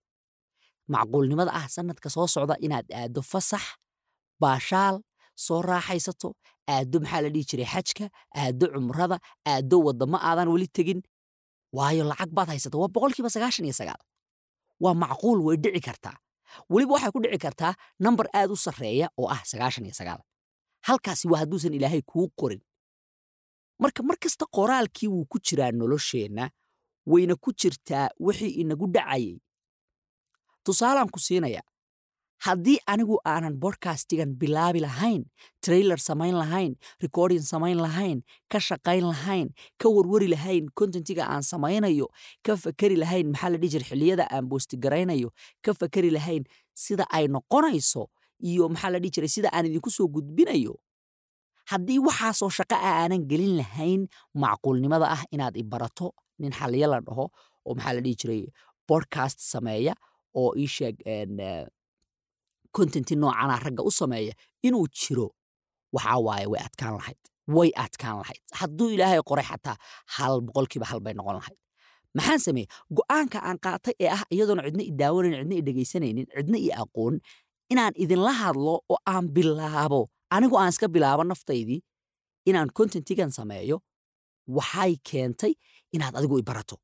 [0.93, 3.63] Macquulnimada ah sanadka soo socda inaad aaddo fasax
[4.41, 4.95] baashaal
[5.45, 6.29] soo raaxaysato
[6.73, 7.65] aaddo maxaa la dhihi jiray?
[7.73, 8.05] Xajka
[8.41, 9.17] aaddo cumrada
[9.51, 11.01] aaddo waddamo aadan weli tegin.
[11.77, 14.01] Waayo lacag baad haysata waa boqolkiiba sagaashan iyo sagaal.
[14.84, 16.15] Waa macquul way dhici kartaa.
[16.71, 20.21] Weliba waxay ku dhici kartaa nambar aad u sarreeya oo ah sagaashan iyo sagaal.
[20.88, 22.62] Halkaasi waa hadduusan ilaahay kuu qorin.
[23.82, 26.45] Marka mar kasta qoraalkii wuu ku jiraa nolosheenna
[27.12, 29.38] wayna ku jirtaa wixii inagu dhacayay
[30.65, 31.62] tusaalaan ku siinaya
[32.45, 35.23] haddii anigu aanan bodkastigan bilaabi lahayn
[35.65, 36.73] trailer samayn lahayn
[37.04, 38.19] recording samayn lahayn
[38.52, 39.47] ka shaqayn lahayn
[39.82, 42.08] ka warwari lahayn contentiga aan samaynayo
[42.45, 45.30] ka fakeri lahayn maxaa la dhihi jira xilliyada aan boostigaraynayo
[45.65, 46.43] ka fakeri lahayn
[46.84, 48.04] sida ay noqonayso
[48.49, 50.73] iyo maxaa la dhihi jiray sida aan idinku soo gudbinayo
[51.71, 54.02] haddii waxaasoo shaqa a aanan gelin lahayn
[54.43, 56.08] macquulnimada ah inaad i barato
[56.41, 57.25] nin xaliyo la dhaho
[57.67, 58.41] oo maxaa la dhihi jiray
[58.88, 59.93] bodcast sameeya
[60.41, 60.67] oo ii
[62.75, 64.34] contenti noocana ragga u sameeya
[64.67, 65.27] inuu jiro
[65.95, 67.19] waxaa waaye way adkaan lahayd
[67.55, 68.41] way adkaan lahayd.
[68.60, 69.75] Hadduu ilaahay qoray xataa
[70.15, 71.58] hal boqolkiiba hal noqon lahayd.
[72.17, 72.67] Maxaan sameeyey?
[72.97, 77.15] Go'aanka aan qaatay ee ah iyadoona cidna i daawanayn cidna i dhegaysanaynin cidna i aqoon
[77.71, 80.01] inaan idinla hadlo oo aan bilaabo
[80.36, 81.79] anigu aan iska bilaabo naftaydii
[82.49, 83.77] inaan contentigan sameeyo
[84.58, 85.53] waxay keentay
[85.95, 86.75] inaad adigu i barato.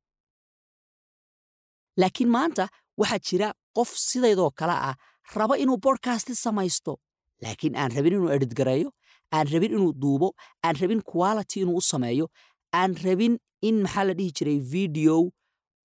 [2.00, 2.64] Laakiin maanta
[3.00, 4.94] waxaa jira qof sidaydoo kale ah
[5.34, 6.98] raba inuu bodkasti samaysto.
[7.42, 8.90] Laakiin aan rabin inuu edhidgareeyo
[9.32, 10.32] aan rabin inuu duubo
[10.64, 12.26] aan rabin quality inuu u sameeyo
[12.72, 15.30] aan rabin in maxaa la dhihi jiray video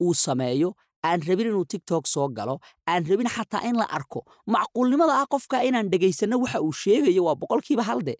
[0.01, 0.69] uu sameeyo
[1.03, 4.23] aan rabin inuu tiktok soo galo aan rabin xataa in la arko.
[4.47, 8.15] Macquulnimada ah qofka inaan dhegaysanno waxa uu sheegayo waa boqolkiiba halde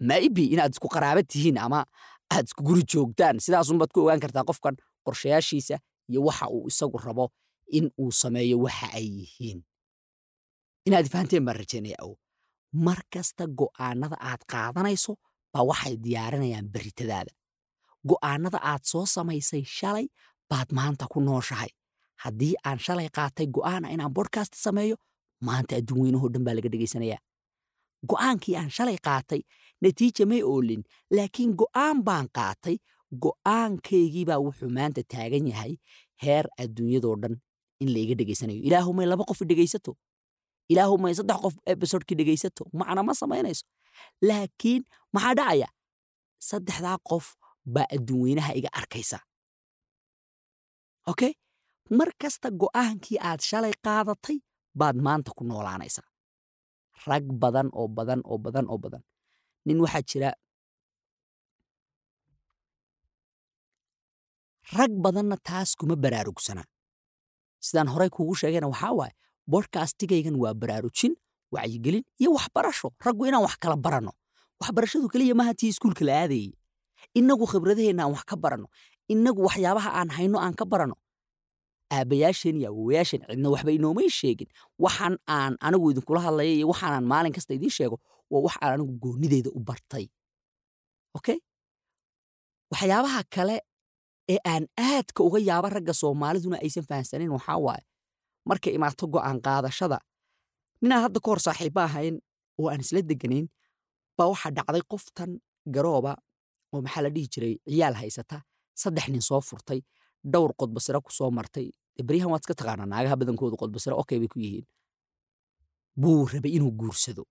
[0.00, 1.80] maybe inaad isku qaraaba tihiin ama
[2.34, 3.40] aad isku guri joogtaan.
[3.44, 5.76] Sidaasunbaad ku ogaan kartaa qofkan qorshayaashiisa
[6.10, 7.24] iyo waxa uu isagu rabo
[7.76, 9.58] in uu sameeyo waxa ay yihiin.
[10.86, 12.16] Inaad fahanteen baan rajaynaya awow
[12.86, 15.12] mar kasta go'aanada aad qaadanayso
[15.52, 17.32] baa waxay diyaarinayaan berritadaada
[18.10, 20.06] go'aanada aad soo samaysay shalay
[20.50, 21.70] baad maanta ku nooshahay.
[22.22, 24.96] Haddii aan shalay qaatay go'aana inaan bodkast sameeyo
[25.46, 27.20] maanta adduun weynahoo dhan baa laga dhegaysanayaa.
[28.10, 29.40] Go'aankii aan shalay qaatay
[29.82, 30.82] natiija may oolin
[31.16, 32.76] laakiin go'aan baan qaatay
[33.24, 35.72] go'aankaygii baa wuxuu maanta taagan yahay
[36.24, 37.34] heer adduunyadoo dhan
[37.82, 39.92] in layga dhegaysanayo ilaahumay laba qof dhegaysato
[40.72, 43.64] ilaahumay saddex qof ebisodhkii dhegaysato macna ma samaynayso.
[44.28, 44.82] Laakiin
[45.14, 45.68] maxaa dhacaya?
[46.48, 47.26] Saddexdaa qof
[47.74, 49.18] baa adduun weynaha iga arkaysa.
[51.10, 51.32] Okay?
[51.98, 54.36] Mar kasta go'aankii aad shalay qaadatay
[54.78, 56.06] baad maanta ku noolaanaysaa.
[57.08, 59.02] Rag badan oo badan oo badan oo badan.
[59.66, 60.30] Nin waxaa jira
[64.78, 66.62] rag badanna taas kuma baraarugsana
[67.66, 69.14] sidaan horey kuugu sheegayna waxaa waaye
[69.52, 71.12] bodkastigaygan waa baraarujin
[71.54, 72.88] wacyigelin iyo waxbarasho.
[73.04, 74.12] Raggu inaan wax kala baranno
[74.60, 76.52] waxbarashadu keliya maaha tii iskuulka la aadayey
[77.18, 78.68] innagu khibradaheenna aan wax ka baranno
[79.12, 80.96] innagu waxyaabaha aan hayno aan ka baranno
[81.96, 84.48] aabbayaasheen iyo awowayaasheen cidna waxba inoomay sheegin.
[84.84, 87.96] Waxaan aan anigu idinkula hadlaya iyo waxaanaan maalin kasta idiin sheego
[88.30, 90.04] waa wax aan anigu goonideyda u bartay.
[91.16, 91.38] Okay
[92.72, 93.56] waxyaabaha kale
[94.32, 97.84] ee aan aadka uga yaaba ragga soomaaliduna aysan fahamsanayn waxaa waaye.
[98.48, 99.98] Markay imaato go'aan qaadashada
[100.82, 102.16] ninaan hadda ka hor saaxiibba ahayn
[102.60, 103.46] oo aan isla deganayn
[104.16, 105.30] baa waxaa dhacday qoftan
[105.74, 106.12] garooba
[106.74, 108.36] oo maxaa la dhihi jiray ciyaal haysata
[108.82, 109.80] saddex nin soo furtay
[110.32, 111.66] dhowr qodbasiro ku soo martay.
[112.06, 114.66] Beryahan waad iska taqaanaa naagaha badankoodu qodbasiro okay bay ku yihiin.
[116.00, 117.22] Buu rabay inuu guursado.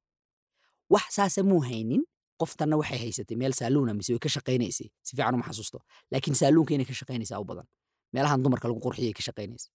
[0.93, 2.03] Wax saasa muu haynin
[2.41, 4.87] qoftanna waxay haysatay meel saaluuna mise way ka shaqaynaysay.
[5.07, 5.77] Si fiican uma xasuusto.
[6.11, 7.65] Laakiin saaluunka inay ka shaqaynaysaa u badan.
[8.13, 9.67] Meelahan dumarka lagu qurxiyay ka shaqaynaysa.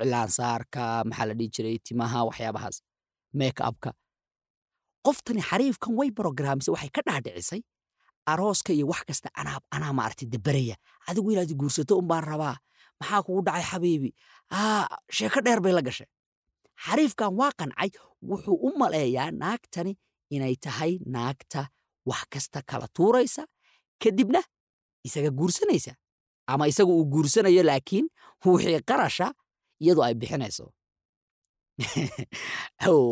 [0.00, 2.76] Cilaansaarka maxaa la dhihi jiray timaha waxyaabahaas
[3.40, 3.90] make upka
[5.06, 7.60] qoftani xariifkan way brograamisa waxay ka dhaadhicisay
[8.32, 9.28] arooska iyo wax kasta.
[9.74, 10.76] Anaa maaragtay dabaraya.
[11.08, 12.56] Adigu inaad guursato unbaan rabaa.
[13.00, 14.10] Maxaa kugu dhacay xabiibi?
[14.52, 16.06] Aa sheeko dheer bay la gashay.
[16.84, 17.90] Xariifkan waa qancay.
[18.28, 19.92] Wuxuu u maleeyaa naagtani
[20.34, 21.62] inay tahay naagta
[22.08, 23.42] wax kasta kala tuuraysa
[24.02, 24.40] kadibna
[25.06, 25.92] isaga guursanaysa
[26.52, 28.06] ama isaga uu guursanayo laakiin
[28.44, 29.26] wixii qarasha
[29.82, 30.66] iyadu ay bixinayso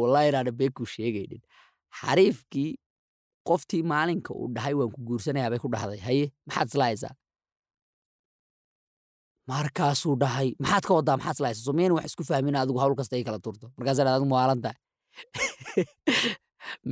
[0.01, 1.43] wallahi inaana been kuu sheegaynin
[2.01, 2.71] xariifkii
[3.49, 7.15] qoftii maalinka uu dhahay waan ku guursanayaa bay ku dhahday haye maxaad isla haysaa
[9.51, 13.15] markaasuu dhahay maxaad ka wadaa maxaad isla haysaa someyna wax isku fahmin adigu hawl kasta
[13.17, 14.61] ay kala turto markaasaa dhahay adigu maalan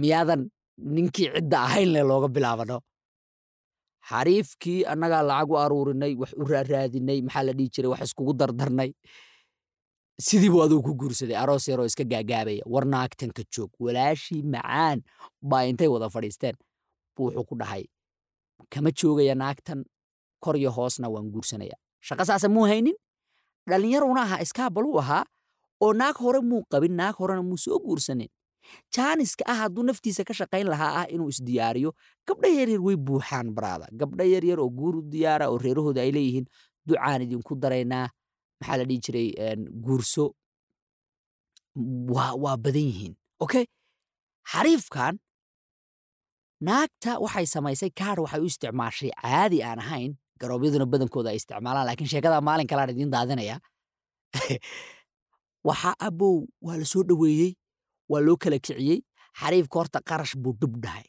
[0.00, 0.42] miyaadan
[0.78, 2.78] ninkii cidda ahayn le looga bilaabano.
[4.08, 8.90] Xariifkii annagaa lacag u aruurinay wax u raaraadinay maxaa la dhihi jiray wax iskugu dardarnay.
[10.26, 14.98] Sidii buu adigu ku guursaday aroos yaroo iska gaagaabaya war naagtanka joog walaashii macaan
[15.50, 16.54] baa intay wada fadhiisteen.
[17.16, 17.84] Buu wuxuu ku dhahay
[18.72, 19.80] kama joogaya naagtan
[20.44, 21.76] kor iyo hoosna waan guursanaya.
[22.06, 22.94] Shaqa saasa muu haynin?
[23.68, 25.24] Dhallinyaruna ahaa iskaabaluu ahaa
[25.84, 28.28] oo naag hore muu qabin naag horena muu soo guursanin
[28.96, 31.90] jaaniska ah hadduu naftiisa ka shaqayn lahaa ah inuu isdiyaariyo
[32.28, 36.46] gabdha yaryar way buuxaan baraada gabdha yaryar oo guur u diyaara oo reerahooda ay leeyihiin
[36.88, 38.08] ducaan idinku daraynaa.
[38.60, 39.28] Maxaa la dhihi jiray
[39.84, 40.32] guurso.
[41.76, 43.64] Waa badan yihiin okay
[44.52, 45.18] xariifkan
[46.60, 50.12] naagta waxay samaysay kaar waxay u isticmaashay caadi aan ahayn.
[50.40, 53.60] Garoobyaduna badankooda ay isticmaalaan laakiin sheekada maalin kalaan idiin daadinaya
[55.68, 57.52] waxaa abow waa la soo dhoweeyey
[58.10, 59.00] waa loo kala kiciyey
[59.40, 61.06] xariifka horta qarash buu dhub dhahay.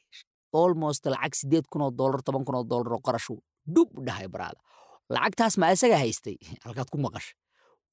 [0.54, 3.40] Almost lacag sideed kunoo doolar toban kunoo doolar oo qarashuu
[3.76, 4.60] dhub dhahay baraada.
[5.10, 6.38] Lacagtaas ma isaga haystay?
[6.66, 7.34] Halkaad ku maqasha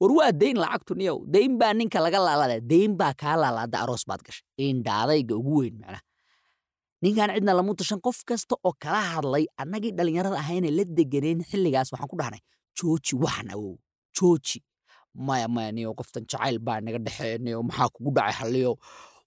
[0.00, 4.04] war waa dayn lacagtu niyow dayn baa ninka laga laalaada dayn baa kaa laalaada aroos
[4.08, 4.44] baad gashay.
[4.58, 6.02] Indhaadayga ugu weyn macnaha.
[7.04, 11.92] Ninkan cidna lamu tashan qof kasta oo kala hadlay annagii dhallinyarada ahayna la deganeen xilligaas
[11.92, 12.42] waxaan ku dhahnay
[12.78, 13.76] jooji waxan awow
[14.16, 14.58] jooji
[15.14, 18.72] maya maya niyo qoftan jacayl baa naga dhexeeya niyo maxaa kugu dhacay halliyo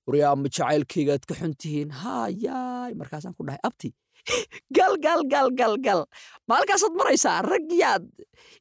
[0.08, 3.60] waryaama jacaylkaygaad ka xun hayaay markaasaan ku dhahay.
[3.64, 3.92] Abti
[4.76, 6.02] gal gal gal gal gal.
[6.48, 7.44] Ma halkaasaad maraysaan?
[7.48, 8.04] Raggiyaad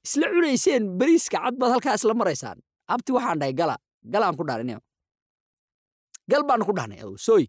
[0.02, 2.58] isla cunayseen beriiska cad baad halkaa isla maraysaan?
[2.86, 3.76] Abti waxaan dhahay gala.
[4.02, 4.80] Galaan ku dhahnay niyo.
[6.30, 7.02] Gal baan ku dhahnay.
[7.18, 7.46] Sooy.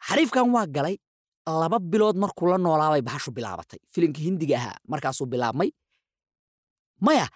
[0.00, 0.98] Xariifkan waa galay
[1.46, 3.82] laba bilood markuu la noolaabay bahashu bilaabatay.
[3.90, 5.70] Filinkii hindiga ahaa markaasuu bilaabmay.
[7.02, 7.26] Maya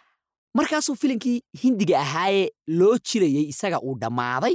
[0.54, 4.54] markaasuu filinkii hindiga ahaayee loo jirayey isaga uu dhammaaday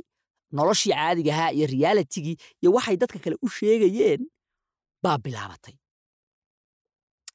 [0.52, 4.22] noloshii caadiga ahaa iyo reyaalitigii iyo waxay dadka kale u sheegayeen
[5.04, 5.76] baa bilaabatay.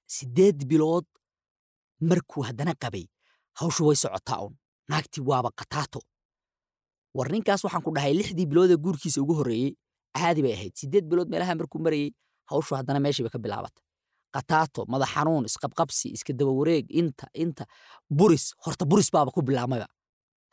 [0.07, 1.07] Siddeed bilood
[2.01, 3.05] markuu haddana qabay
[3.61, 4.55] hawshu way socotaa un
[4.89, 6.01] naagtii waaba kataato
[7.15, 9.73] war ninkaas waxaan ku dhahay lixdii biloodee guurkiisa ugu horreeyey
[10.17, 10.73] caadi bay ahayd.
[10.81, 12.11] Siddeed bilood meelaha markuu marayey
[12.51, 13.83] hawshu haddana meeshii bay ka bilaabatay
[14.35, 17.65] kataato madax xanuun isqabqabsi iska daba wareeg inta inta.
[18.19, 19.87] Buris horta buris baaba ku bilaabmayba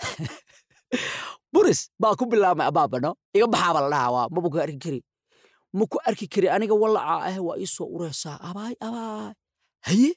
[1.53, 4.99] buris baa ku bilaabmay abaabano iga baxaaba la dhahaa waa maba ku arki kari.
[5.73, 8.37] Ma ku arki kari aniga walaca ah waa ii soo ureysaa.
[8.49, 9.33] Abaay abaay.
[9.87, 10.11] Haye?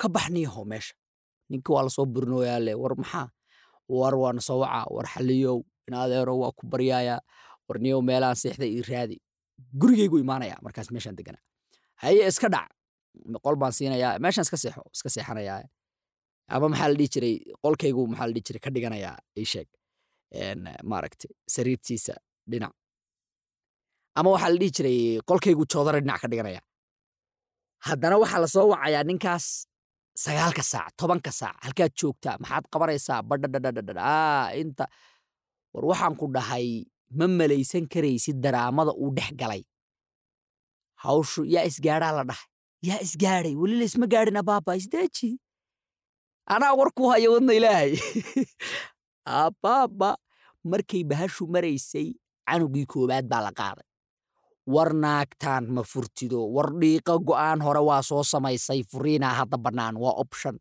[0.00, 0.94] Ka baxniyaho meesha.
[1.50, 3.28] Ninka waa la soo burinooyaa war maxaa?
[3.88, 7.20] War waana soo wacaa war xaliyow in adeero waa ku baryaayaa
[7.68, 9.16] war niyow meelaan seexda ii raadi.
[9.80, 11.51] Gurigaygu imaanaya markaas meeshaan deganaa
[12.04, 12.68] haye iska dhac
[13.44, 15.58] qol baan siinayaa meeshaan iska seexo iska seexanayaa
[16.54, 17.34] ama maxaa la dhihi jiray
[17.64, 19.68] qolkaygu maxaa la dhihi jiray ka dhiganayaa ii sheeg
[20.90, 22.14] maaragtay sariirtiisa
[22.50, 22.74] dhinac
[24.18, 24.98] ama waxaa la dhihi jiray
[25.30, 26.62] qolkaygu joodara dhinac ka dhiganaya
[27.86, 29.46] haddana waxaa la soo wacayaa ninkaas
[30.24, 34.84] sagaalka saac tobanka saac halkaad joogtaa maxaad qabanaysaa badhadhadhadhadhaa inta
[35.74, 36.66] war waxaan ku dhahay
[37.18, 39.62] ma malaysan karaysid daraamada uu dhex galay
[41.04, 42.48] hawshu yaa isgaadhaa la dhahay
[42.88, 45.30] yaa isgaadhay weli laysma gaadhin abaaba isdeeji
[46.54, 47.92] anaa warkuu haya wadna ilaahay
[49.24, 50.10] abaaba
[50.70, 52.08] markay bahashu maraysay
[52.48, 53.86] canugii koowaad baa la qaaday
[54.74, 60.14] war naagtaan ma furtido war dhiiqa go'aan hore waa soo samaysay furiinaa hadda bannaan waa
[60.22, 60.56] option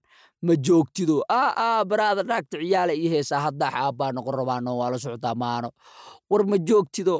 [0.45, 4.97] ma joogtido aa aa baraada naagta ciyaala ii heesaa haddaa aabbaa noqon rabaano waa la
[5.04, 5.69] socotaa maano
[6.32, 7.15] war ma joogtido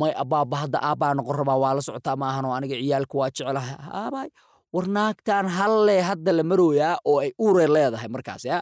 [0.00, 4.28] may abaaba hadda aabbaa noqon rabaa waa la socotaa maahano aniga ciyaalka waa jecelahay aabay
[4.74, 8.58] war naagtaan halle hadda la marooyaa oo ay uuray leedahay markaas ya?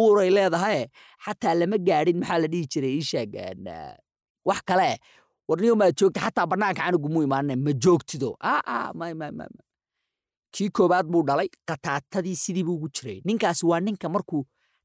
[0.00, 0.78] Uuray leedahay
[1.24, 2.92] xataa lama gaadhin maxaa la dhihi jiray?
[2.98, 3.32] Ii sheeg
[4.48, 4.88] wax kale
[5.48, 8.30] warniyo maad joogta xataa bannaanka canugu muu imaanine ma joogtido.
[8.98, 9.30] May may
[10.54, 13.18] kii koobaad buu dhalay qataatadii sidii buu ugu jiray.
[13.24, 14.42] Ninkaasi waa ninka markuu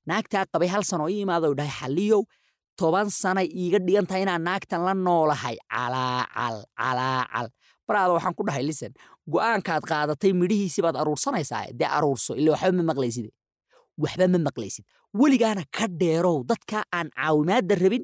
[0.09, 2.21] naagtaa qabay hal sano ii imaado dhahay xaliyow
[2.79, 5.55] toban sanay iiga dhigan tahay inaan naagtan la noolahay.
[6.77, 7.47] Calaacal
[7.87, 8.91] baraada waxaan ku dhahay listen
[9.33, 11.71] go'aankaad qaadatay midhihiisii baad aruursanaysaa?
[11.79, 13.29] Dee aruurso ila waxba ma maqlayside
[14.03, 14.83] waxba ma maqlaysid.
[15.19, 18.03] Weligaana ka dheerow dadka aan caawimaadda rabin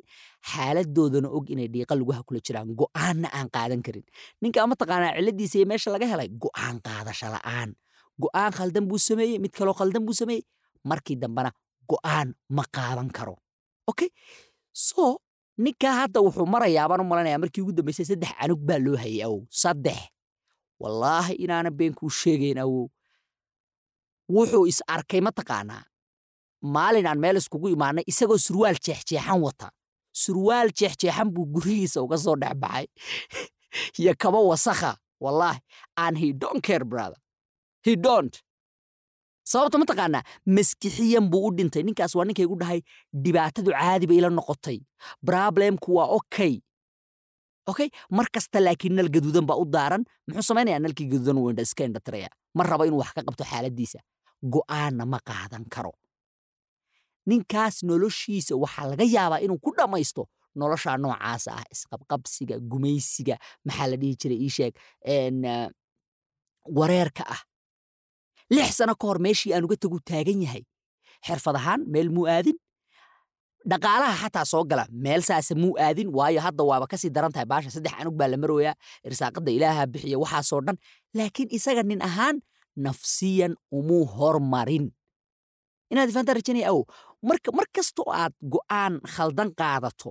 [0.52, 2.70] xaaladoodana og inay dhiiqa laguha kula jiraan.
[2.80, 4.06] Go'aanna aan qaadan karin.
[4.42, 7.70] Ninka mataqaanaa ciladiisa iyo meesha laga helay go'aan qaadasho la'aan.
[8.24, 10.44] Go'aan khaldan buu sameeyey mid kaloo khaldan buu sameeyey.
[10.90, 11.52] Markii dambena
[11.92, 13.36] go'aan ma qaadan karo.
[13.92, 14.10] Okay
[14.74, 15.22] so
[15.58, 19.24] ninkaa hadda wuxuu marayaa baan u malanayaa markii ugu dambaysay saddex canug baa loo hayay
[19.24, 20.00] awow saddex.
[20.80, 22.88] Wallaahi inaana been kuu sheegayn awow.
[24.30, 25.84] Wuxuu is arkay mataqaanaa
[26.74, 29.68] maalin aan meel iskugu imaanay isagoo surwaal jeexjeexan wata.
[30.12, 32.88] Surwaal jeexjeexan buu gurigiisa uga soo dhex baxay.
[34.00, 34.98] Iyo kaba wasakha.
[35.24, 35.60] Wallaahi
[35.98, 37.18] aan he don't care brother.
[37.86, 38.42] He don't
[39.52, 40.24] sababta mataqaanaa
[40.56, 41.84] maskixiyan buu u dhintay.
[41.88, 42.80] Ninkaas waa ninkaygu dhahay
[43.24, 44.78] dhibaatadu caadi bay ila noqotay.
[45.28, 46.54] Problemku waa okay.
[47.72, 47.90] Okay?
[48.18, 50.04] Mar kasta laakiin nal gaduudan baa u daaran.
[50.28, 50.80] Muxuu samaynayaa?
[50.84, 54.00] Nalkii gaduudan wuu iska indhatiraya ma rabo inuu wax ka qabto xaaladiisa.
[54.54, 55.92] Go'aanna ma qaadan karo.
[57.30, 60.24] Ninkaas noloshiisa waxaa laga yaabaa inuu ku dhammaysto
[60.60, 61.64] noloshaa noocaasa ah.
[61.74, 64.74] Isqabqabsiga gumaysiga maxaa la dhihi jiray ii sheeg
[66.78, 67.42] wareerka ah
[68.56, 70.64] lix sano ka hor meeshii aan uga tagu taagan yahay
[71.26, 72.58] xirfad ahaan meel muu aadin
[73.70, 77.48] dhaqaalaha xataa soo gala meel saase muu aadin waayo hadda waaba ka sii daran tahay
[77.52, 78.76] baasha saddex anug baa la marooyaa
[79.08, 80.78] irsaaqadda ilaaha bixiya waxaasoo dhan
[81.18, 82.36] laakiin isaga nin ahaan
[82.86, 84.86] nafsiyan umuu hormarin
[85.92, 86.84] inaad ifaantaa rajanaya awow
[87.30, 87.50] marka
[88.22, 90.10] aad go'aan khaldan qaadato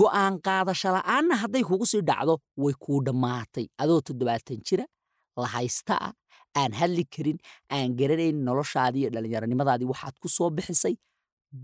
[0.00, 4.84] go'aan qaadasho la'aanna hadday kugu sii dhacdo way kuu dhammaatay adoo toddobaatan jira
[5.42, 6.12] la haysta ah
[6.60, 7.38] aan hadli karin
[7.74, 10.94] aan garanayn noloshaadii iyo dhallinyaronimadaadii waxaad ku soo bixisay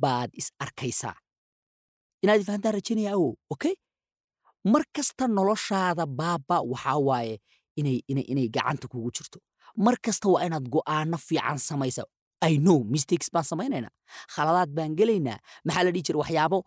[0.02, 1.14] baad is arkaysaa.
[2.22, 3.74] Inaad ifahantaa rajanaya awow okay?
[4.72, 7.36] Mar kasta noloshaada baaba waxaa waaye
[7.76, 9.38] inay gacanta kugu jirto.
[9.84, 12.02] Mar kasta waa inaad go'aano fiican samaysa
[12.50, 13.92] i know mistakes baan samaynaynaa.
[14.34, 15.38] Khaladaad baan gelaynaa.
[15.66, 16.58] Maxaa la dhihi jiray waxyaabo?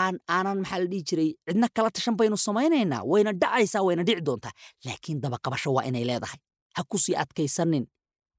[0.00, 1.30] Aan aanan maxaa la dhihi jiray?
[1.48, 3.00] Cidna kala tashan baynu samaynaynaa.
[3.10, 4.52] Wayna dhacaysaa wayna dhici doontaa.
[4.86, 6.38] Laakiin dabaqabasho waa inay leedahay
[6.76, 7.84] ha ku sii adkaysanin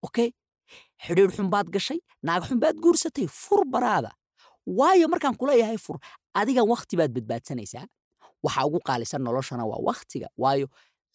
[0.07, 0.29] okay?
[1.05, 4.11] Xidhiir xunbaad gashay naag xunbaad guursatay fur baraada
[4.79, 5.97] waayo markaan kuleeyahay fur
[6.39, 7.85] adigan wakhti baad badbaadsanaysaa
[8.45, 10.67] waxa ugu qaalisan noloshana waa wakhtiga waayo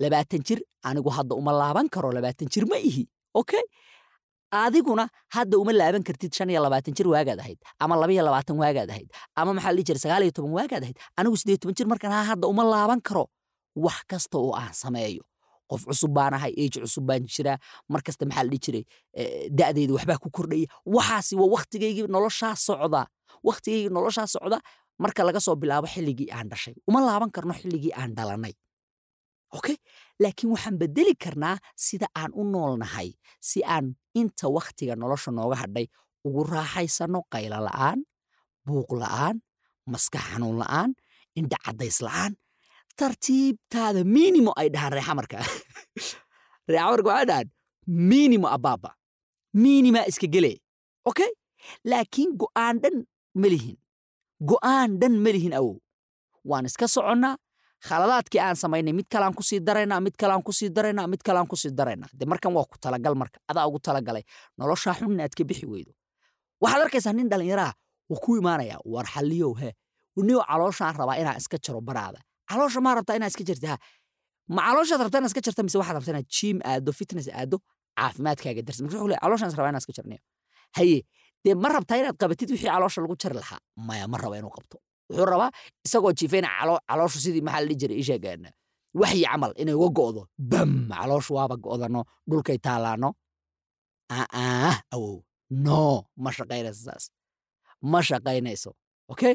[0.02, 3.04] labaatan jir anigu hadda uma laaban karo labaatan jir ma ihi
[3.40, 3.64] okay?
[4.50, 5.04] Adiguna
[5.34, 9.08] hadda uma laaban kartid shan iyo labaatan jir waagaad ahayd ama laba labaatan waagaad ahayd
[9.40, 12.22] ama maxaa la jiray sagaal iyo toban waagaad ahayd anigu siddeed toban jir markaan ha
[12.34, 13.24] hadda uma laaban karo.
[13.84, 15.22] Wax kasta oo aan sameeyo
[15.70, 17.56] qof cusub baan ahay age cusub baan jiraa
[17.92, 18.84] mar kasta maxaa la dhihi jiray
[19.20, 20.66] eh, da'dayda waxbaa ku kordhaya.
[20.96, 23.02] Waxaasi waa wakhtigaygii noloshaa socda
[23.48, 24.58] wakhtigaygii noloshaa socda
[25.02, 26.74] marka laga soo bilaabo xilligii aan dhashay.
[26.88, 28.54] Uma laaban karno xilligii aan dhalanay.
[29.56, 29.76] Okay
[30.22, 31.56] laakiin waxaan bedeli karnaa
[31.86, 33.08] sida aan u noolnahay
[33.48, 33.86] si aan
[34.20, 35.86] inta wakhtiga nolosha nooga hadhay
[36.26, 37.98] ugu raaxaysano qaylo la'aan
[38.66, 39.36] buuq la'aan
[39.92, 40.90] maskax xanuun la'aan
[41.38, 42.32] indha caddays la'aan
[42.96, 45.38] tartiibtaada minimo ay dhahaan reexamarka
[46.70, 47.48] reexamarka waxay dhahaan
[47.86, 48.90] minimo abaaba
[49.54, 50.52] minima iska gele
[51.04, 51.30] okay
[51.84, 52.96] laakiin go'aan dhan
[53.34, 53.48] ma
[54.40, 55.76] go'aan dhan ma awow.
[56.44, 57.36] Waan iska soconnaa
[57.88, 61.46] khaladaadkii aan samaynay mid kalaan ku sii daraynaa mid kalaan ku sii daraynaa mid kalaan
[61.46, 62.08] ku sii daraynaa.
[62.12, 64.22] De markan waa ku talagal marka adaa ugu talagalay.
[64.58, 65.92] Noloshaa xun inaad ka bixi weydo.
[66.60, 67.72] Waxaad arkaysaa nin dhallinyaraha
[68.10, 69.72] wuu ku imaanaya war xalliyow he
[70.16, 72.20] niyo calooshaan rabaa inaan iska jaro baraada
[72.50, 73.76] caloosha maa rabtaa inaad iska jarta ha
[74.56, 77.56] ma calooshaad rabtaa inaad iska jarta mise waxaad rabtaa inaad jiim aado fitness aado
[77.98, 80.22] caafimaadkaaga darsa marka wuxuu leeyahay calooshaan rabaa inaan iska jarnayo
[80.76, 80.98] haye
[81.44, 84.76] dee ma rabtaa inaad qabatid wixii caloosha lagu jari lahaa maya ma raba inuu qabto
[85.10, 85.50] wuxuu rabaa
[85.86, 88.42] isagoo jiifayna calo- calooshu sidii maxaa la jiray isheegaan
[89.00, 93.08] waxyi camal inay uga go'do bam calooshu waaba go'dano dhulkay taalaano
[94.10, 95.16] aa awow
[95.66, 95.80] no
[96.24, 97.04] ma shaqaynayso saas
[97.92, 98.70] ma shaqaynayso
[99.12, 99.34] okay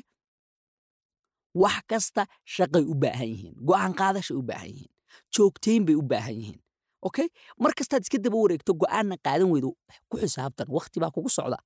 [1.64, 2.22] wax kasta
[2.56, 4.92] shaqay u baahan yihiin go'aan qaadashay u baahan yihiin
[5.36, 6.60] joogtayn bay u baahan yihiin
[7.08, 7.28] okay
[7.62, 9.70] mar kastaad iska daba wareegto go'aanna qaadan weydo
[10.10, 11.58] ku xisaabtan wakhti baa kugu socda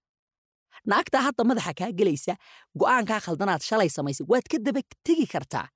[0.89, 2.33] naagtaa hadda madaxa kaa gelaysa
[2.81, 5.67] go'aankaa khaldanaad shalay samaysay waad ka daba tegi kartaa.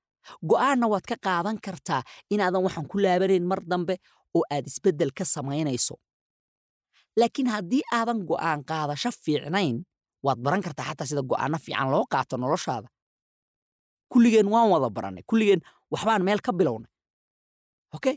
[0.49, 2.02] Go'aanna waad ka qaadan kartaa
[2.34, 3.95] inaadan waxaan ku laabanayn mar dambe
[4.38, 5.95] oo aad isbeddel ka samaynayso.
[7.19, 9.76] Laakiin haddii aadan go'aan qaadasho fiicnayn
[10.26, 12.88] waad baran kartaa xataa sida go'aano fiican loo qaato noloshaada
[14.13, 15.62] kulligeen waan wada barannay kulligeen
[15.93, 16.91] waxbaan meel ka bilownay.
[17.95, 18.15] Okay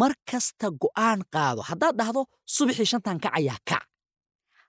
[0.00, 2.20] mar kasta go'aan qaado haddaad dhahdo
[2.54, 3.84] subaxii shantan kacayaa kac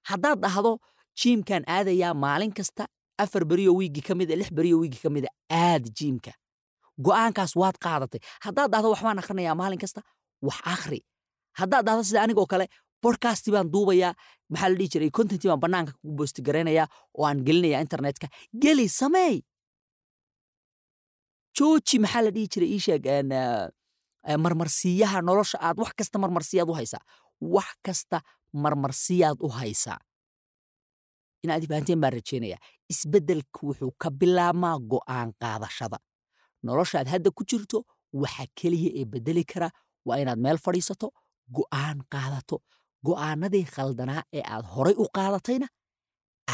[0.09, 0.71] haddaad dhahdo
[1.19, 2.83] jiimkan aadayaa maalin kasta
[3.23, 6.31] afar beriyo wiigi ka mida lix beriyo wiigi ka mida aad jiimka.
[7.05, 8.19] Go'aankaas waad qaadatay.
[8.45, 10.01] Haddaad dhahdo waxbaan akhrinayaa maalin kasta
[10.47, 10.99] wax akhri.
[11.59, 12.65] Haddaad dhahdo sida anigoo kale
[13.03, 14.11] bodcasti baan duubayaa
[14.51, 18.27] maxaa la dhihi jiray contentii baan bannaanka kugu boosti garaynayaa oo aan gelinayaa internetka.
[18.63, 19.35] Geli sameey
[21.57, 26.69] jooji maxaa la dhihi jiray ii sheeg een, eh, marmarsiiyaha nolosha aad wax kasta marmarsiyaad
[26.69, 27.03] u haysaa.
[27.41, 28.17] Wax kasta
[28.53, 29.99] marmarsiyaad u haysaa.
[31.43, 32.59] Inaad ifahanteen baan rajeynayaa
[32.93, 35.97] isbeddelku wuxuu ka bilaabmaa go'aan qaadashada.
[36.63, 37.77] Noloshaad hadda ku jirto
[38.13, 39.69] waxa keliya ee beddeli kara
[40.07, 41.07] waa inaad meel fadhiisato
[41.57, 42.57] go'aan qaadato.
[43.05, 45.67] Go'aanadii khaldanaa ee aad horay u qaadatayna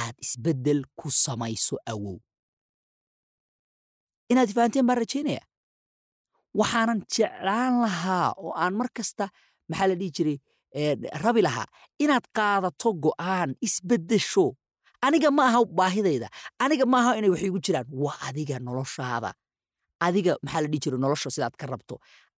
[0.01, 2.17] aad isbeddel ku samayso awow
[4.33, 5.45] inaad ifahanteen baan rajeynayaa
[6.59, 9.25] waxaanan jeclaan lahaa oo aan mar kasta
[9.69, 10.37] maxaa la dhihi jiray
[11.25, 11.67] rabi lahaa
[12.03, 14.45] inaad qaadato go'aan isbeddesho.
[15.05, 16.27] Aniga ma aha baahidayda.
[16.63, 17.87] Aniga ma aha inay wax igu jiraan.
[18.03, 19.29] Waa adiga noloshaada.
[20.05, 21.95] Adiga maxaa la dhihi jiray nolosha sidaad ka rabto.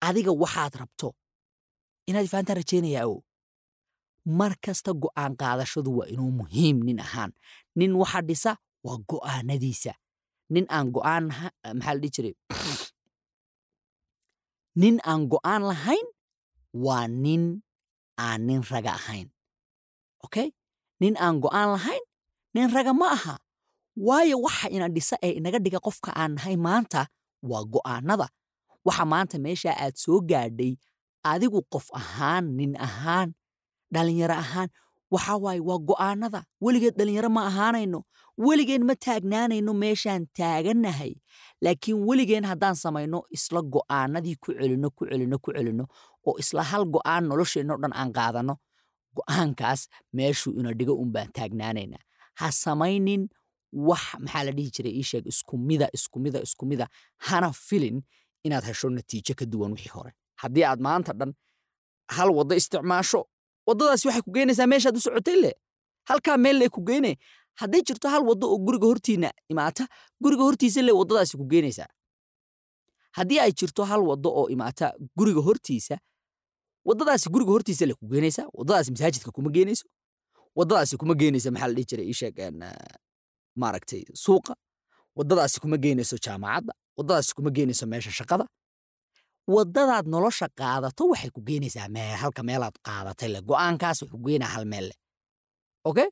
[0.07, 1.07] Adiga waxaad rabto.
[2.09, 3.19] Inaad ifahantaan rajeynaya awow
[4.39, 7.31] mar kasta go'aan qaadashadu waa inuu muhiim nin ahaan.
[7.79, 8.51] Nin waxa dhisa
[8.85, 9.93] waa go'aanadiisa
[10.53, 12.35] nin aan go'aan ha- maxaa la dhihi jiray?
[14.81, 16.07] Nin aan go'aan lahayn
[16.75, 17.63] waa nin
[18.19, 19.31] aan nin raga ahayn.
[20.25, 20.51] Okay
[20.99, 22.03] nin aan go'aan lahayn
[22.55, 23.35] nin raga ma aha.
[23.95, 27.07] Waayo waxa ina dhisa ee inaga dhiga qofka aan nahay maanta
[27.49, 28.27] waa go'aanada.
[28.85, 30.75] Waxa maanta meesha aad soo gaadhay
[31.31, 33.29] adigu qof ahaan nin ahaan
[33.93, 34.67] dhalinyaro ahaan
[35.13, 36.39] waxa waaye waa go'aanada.
[36.61, 37.99] Weligeed dhalinyaro ma ahaanayno.
[38.45, 41.13] Weligeen ma taagnaanayno meeshaan taagannahay
[41.63, 45.85] laakiin weligeen haddaan samayno isla go'aanadii ku celinno ku celinno ku celinno
[46.27, 48.55] oo isla hal go'aan nolosheenno dhan aan qaadanno
[49.17, 49.81] go'aankaas
[50.17, 52.03] meeshuu ina dhigo un baan taagnaanaynaa
[52.39, 53.23] ha samaynin
[53.87, 56.85] wax maxaa la dhihi jiray ii sheeg isku mida isku mida isku mida
[57.27, 57.97] hana filin
[58.45, 60.11] inaad hesho natiijo ka duwan wixii hore.
[60.41, 61.31] Haddii aad maanta dhan
[62.15, 63.21] hal waddo isticmaasho
[63.67, 65.51] waddadaasi waxay ku geynaysaa meeshaad u socotay le.
[66.09, 67.17] Halkaa meel le ku geyne
[67.55, 69.87] hadday jirto hal waddo oo guriga hortiina imaata
[70.21, 71.87] guriga hortiisa le waddadaasi ku geynaysaa
[73.17, 75.97] haddii ay jirto hal waddo oo imaata guriga hortiisa
[76.85, 79.87] waddadaasi guriga hortiisa le ku geynaysaa waddadaasi masaajidka kuma geynayso
[80.55, 82.73] waddadaasi kuma geynayso maxaa la dhihi jiray ii sheeg een, eh,
[83.55, 84.53] maaragtay suuqa.
[85.15, 88.45] Waddadaasi kuma geynayso jaamacadda waddadaasi kuma geynayso meesha shaqada
[89.47, 94.51] waddadaad nolosha qaadato waxay ku geynaysaa meel halka meelaad qaadatay le go'aankaas wuxuu ku geynaa
[94.55, 94.97] hal meel leh
[95.89, 96.07] okay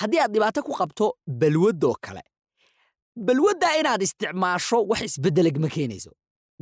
[0.00, 1.06] haddii aad dhibaato ku qabto
[1.40, 2.22] balwaddoo kale
[3.26, 6.10] balwaddaa inaad isticmaasho wax isbeddeleg ma keenayso.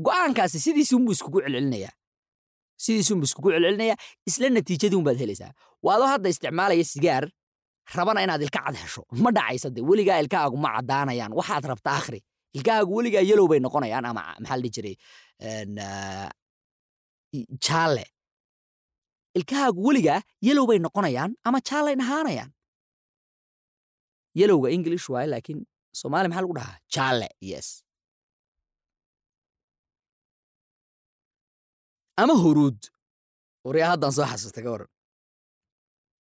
[0.07, 1.93] Go'aankaasi sidiisi unbuu iskugu celcelinayaa.
[2.85, 3.97] Sidiisuunba iskugu celcelinaya
[4.29, 5.53] isla natiijadii unbaad helaysaa.
[5.83, 7.25] Waadoo hadda isticmaalaya sigaar
[7.95, 9.03] rabana inaad ilka cad hesho.
[9.23, 11.33] Ma dhacaysa de weligaa ilkahaagu ma caddaanayaan.
[11.39, 12.21] Waxaad rabta akhri
[12.57, 14.95] ilkahaagu weligaa yelow bay noqonayaan ama maxaa la dhihi jiray
[17.67, 18.05] jaalle
[19.39, 22.51] ilkahaagu weligaa yelow bay noqonayaan ama jaallay ahaanayaan
[24.41, 25.61] yelowga english waaye laakiin
[26.01, 27.69] soomaali maxaa lagu dhahaa jaalle yes.
[32.23, 32.79] ama huruud
[33.67, 34.91] waryaa haddaan soo xasuusta ka waran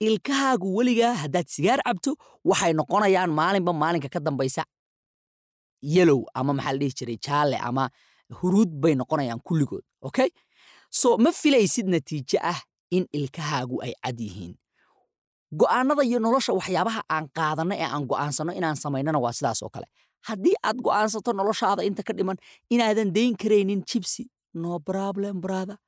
[0.07, 2.11] ilkahaagu weligaa haddaad sigaar cabto
[2.51, 4.62] waxay noqonayaan maalinba maalinka ka dambaysa
[5.95, 7.85] yelow ama maxaa la dhihi jiray jaalle ama
[8.41, 10.28] huruud bay noqonayaan kulligood okay?
[11.01, 12.61] So ma filaysid natiijo ah
[12.97, 14.55] in ilkahaagu ay cad yihiin.
[15.61, 19.87] Go'aanada iyo nolosha waxyaabaha aan qaadanno ee aan go'aansanno inaan samaynana waa sidaas oo kale.
[20.28, 22.37] Haddii aad go'aansato noloshaada inta ka dhiman
[22.74, 24.22] inaadan dayn karaynin jibsi
[24.62, 25.78] no problem brother.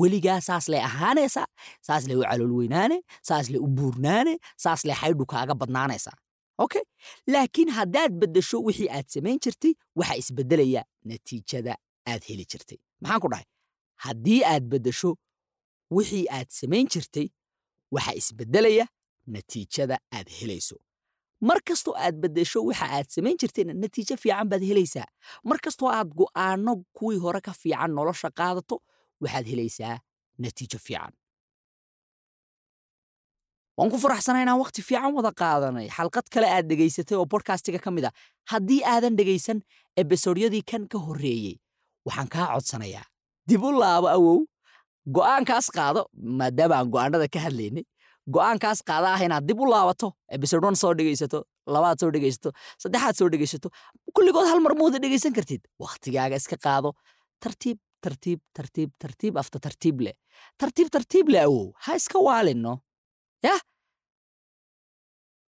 [0.00, 1.46] Weligaa saas lay ahaanaysaa
[1.86, 2.96] saas lay u calool weynaane
[3.28, 4.32] saas lay u buurnaane
[4.64, 6.14] saas lay xaydhu kaaga badnaanaysaa
[6.64, 6.82] okay
[7.32, 11.74] laakiin haddaad beddesho wixii aad samayn jirtay waxaa isbeddelaya natiijada
[12.10, 12.78] aad heli jirtay.
[13.00, 13.46] Maxaan ku dhahay?
[14.04, 15.10] Haddii aad beddesho
[15.96, 17.26] wixii aad samayn jirtay
[17.94, 18.86] waxaa isbeddelaya
[19.26, 20.76] natiijada aad helayso.
[21.48, 25.08] Mar kastoo aad beddesho waxa aad samayn jirtayna natiijo fiican baad helaysaa.
[25.44, 28.76] Mar kastoo aad go'aanno kuwii hore ka fiican nolosha qaadato
[29.22, 29.96] waxaad helaysaa
[30.38, 31.12] natiijo fiican
[33.80, 35.86] waan ku faraxsanaa inaan waqti fiican wada qaadanay.
[35.96, 38.10] Xalqad kale aad dhegaysatay oo bodkastiga ka mid a
[38.52, 39.62] haddii aadan dhegaysan
[40.02, 41.54] ebisodyadii kan ka horreeyey
[42.06, 43.06] waxaan kaa codsanayaa.
[43.48, 44.38] Dib u laabo awow.
[45.16, 46.02] Go'aankaas qaado
[46.40, 47.84] maadaama aan go'aanada ka hadlaynay
[48.34, 51.38] go'aankaas qaada ah inaad dib u laabato episode one soo dhegaysato
[51.74, 52.50] labaad soo dhegaysato
[52.82, 53.68] saddexaad soo dhegaysato
[54.16, 55.62] kulligood hal mar mooda dhegaysan kartid.
[55.82, 56.92] Wakhtigaaga iska qaado.
[57.42, 60.16] Tartiib tartiib tartiib tartiib afta tartiib leh.
[60.60, 61.72] Tartiib tartiib leh awow.
[61.84, 62.74] Ha iska waalinno
[63.46, 63.58] yah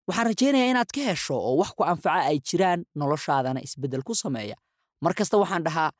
[0.07, 4.55] waxaan rajaynayaa inaad ka hesho oo wax ku anfaca ay jiraan noloshaadana isbeddel ku sameeya.
[5.01, 5.91] Mar kasta waxaan dhahaa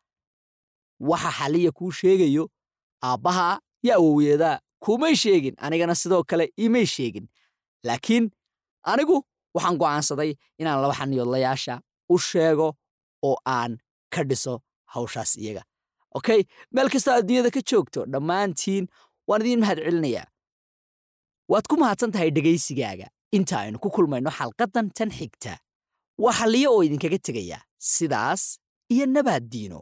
[0.99, 2.43] waxa xaliya kuu sheegayo
[3.03, 7.28] aabbaha yo awowyeedaa kumay sheegin anigana sidoo kale imay sheegin.
[7.84, 8.26] Laakiin
[8.84, 9.18] anigu
[9.56, 12.68] waxaan go'aansaday inaan laba xaniyoodlayaasha u sheego
[13.28, 13.78] oo aan
[14.14, 14.53] ka dhiso
[14.93, 15.64] hawshaas iyaga.
[16.18, 18.86] Okay meel kastoo adduunyada ka joogto dhammaantiin
[19.28, 20.28] waan idiin mahad celinayaa
[21.51, 25.53] waad ku mahadsan tahay dhegaysigaaga inta aynu ku kulmayno xalqaddan tan xigta.
[26.23, 27.57] Waa xalliyo oo idinkaga tegaya
[27.93, 28.41] sidaas
[28.93, 29.79] iyo nabaad diino